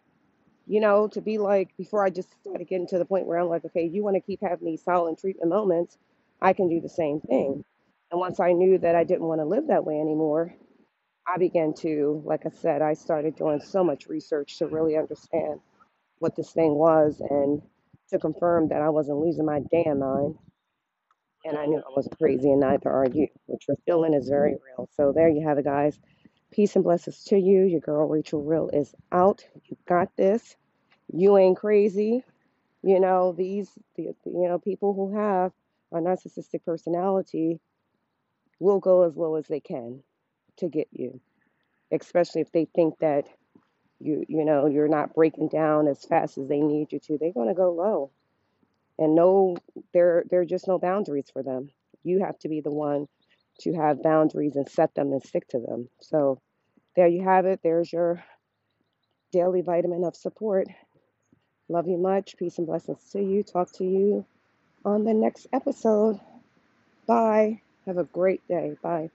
you 0.67 0.79
know, 0.79 1.07
to 1.09 1.21
be 1.21 1.37
like, 1.37 1.75
before 1.77 2.03
I 2.03 2.09
just 2.09 2.29
started 2.41 2.67
getting 2.67 2.87
to 2.87 2.97
the 2.97 3.05
point 3.05 3.27
where 3.27 3.37
I'm 3.37 3.49
like, 3.49 3.65
okay, 3.65 3.85
you 3.85 4.03
want 4.03 4.15
to 4.15 4.21
keep 4.21 4.41
having 4.41 4.65
these 4.65 4.83
silent 4.83 5.19
treatment 5.19 5.49
moments, 5.49 5.97
I 6.41 6.53
can 6.53 6.69
do 6.69 6.81
the 6.81 6.89
same 6.89 7.19
thing. 7.21 7.63
And 8.11 8.19
once 8.19 8.39
I 8.39 8.53
knew 8.53 8.77
that 8.79 8.95
I 8.95 9.03
didn't 9.03 9.27
want 9.27 9.41
to 9.41 9.45
live 9.45 9.67
that 9.67 9.85
way 9.85 9.99
anymore, 9.99 10.55
I 11.27 11.37
began 11.37 11.73
to, 11.75 12.21
like 12.25 12.45
I 12.45 12.49
said, 12.49 12.81
I 12.81 12.93
started 12.93 13.35
doing 13.35 13.59
so 13.59 13.83
much 13.83 14.07
research 14.07 14.57
to 14.59 14.67
really 14.67 14.97
understand 14.97 15.59
what 16.19 16.35
this 16.35 16.51
thing 16.51 16.75
was 16.75 17.21
and 17.29 17.61
to 18.15 18.21
confirm 18.21 18.69
that 18.69 18.81
I 18.81 18.89
wasn't 18.89 19.19
losing 19.19 19.45
my 19.45 19.61
damn 19.71 19.99
mind. 19.99 20.35
And 21.45 21.57
I 21.57 21.67
knew 21.67 21.79
I 21.79 21.93
wasn't 21.95 22.17
crazy, 22.19 22.51
and 22.51 22.61
neither 22.61 22.91
are 22.91 23.07
you. 23.07 23.27
What 23.47 23.61
you're 23.67 23.77
feeling 23.85 24.13
is 24.15 24.29
very 24.29 24.53
real. 24.53 24.89
So 24.97 25.13
there 25.13 25.29
you 25.29 25.47
have 25.47 25.59
it, 25.59 25.65
guys. 25.65 25.99
Peace 26.51 26.75
and 26.75 26.83
blessings 26.85 27.23
to 27.25 27.37
you. 27.39 27.65
Your 27.65 27.81
girl 27.81 28.07
Rachel 28.09 28.43
Real 28.43 28.69
is 28.73 28.95
out. 29.11 29.45
You 29.65 29.77
got 29.87 30.09
this. 30.17 30.57
You 31.13 31.37
ain't 31.37 31.57
crazy 31.57 32.21
You 32.83 32.99
know, 33.01 33.33
these, 33.33 33.71
the, 33.97 34.03
you 34.25 34.47
know, 34.49 34.59
people 34.59 34.93
who 34.93 35.17
have 35.17 35.51
a 35.93 35.97
narcissistic 35.97 36.63
personality 36.65 37.59
will 38.59 38.79
go 38.79 39.03
as 39.03 39.17
low 39.17 39.35
as 39.35 39.47
they 39.47 39.61
can 39.61 40.03
to 40.57 40.69
get 40.69 40.87
you, 40.91 41.21
especially 41.91 42.41
if 42.41 42.51
they 42.51 42.67
think 42.75 42.99
that 42.99 43.25
you, 43.99 44.25
you 44.27 44.45
know, 44.45 44.67
you're 44.67 44.87
not 44.87 45.13
breaking 45.13 45.49
down 45.49 45.87
as 45.87 46.03
fast 46.05 46.37
as 46.37 46.47
they 46.47 46.59
need 46.61 46.91
you 46.91 46.99
to. 46.99 47.17
They're 47.17 47.33
going 47.33 47.49
to 47.49 47.53
go 47.53 47.71
low, 47.71 48.11
and 48.97 49.15
no, 49.15 49.57
there, 49.93 50.23
there 50.29 50.41
are 50.41 50.45
just 50.45 50.67
no 50.67 50.79
boundaries 50.79 51.29
for 51.31 51.43
them. 51.43 51.69
You 52.03 52.23
have 52.23 52.37
to 52.39 52.49
be 52.49 52.61
the 52.61 52.71
one 52.71 53.07
to 53.61 53.73
have 53.73 54.03
boundaries 54.03 54.55
and 54.55 54.69
set 54.69 54.93
them 54.95 55.11
and 55.11 55.23
stick 55.23 55.47
to 55.49 55.59
them. 55.59 55.89
So 56.01 56.39
there 56.95 57.07
you 57.07 57.23
have 57.23 57.45
it. 57.45 57.61
There's 57.63 57.91
your 57.91 58.23
daily 59.31 59.61
vitamin 59.61 60.03
of 60.03 60.15
support. 60.15 60.67
Love 61.67 61.87
you 61.87 61.97
much. 61.97 62.37
Peace 62.37 62.57
and 62.57 62.67
blessings 62.67 63.09
to 63.11 63.21
you. 63.21 63.43
Talk 63.43 63.71
to 63.73 63.83
you 63.83 64.25
on 64.83 65.03
the 65.03 65.13
next 65.13 65.47
episode. 65.51 66.19
Bye. 67.07 67.61
Have 67.85 67.97
a 67.97 68.03
great 68.03 68.47
day. 68.47 68.75
Bye. 68.81 69.09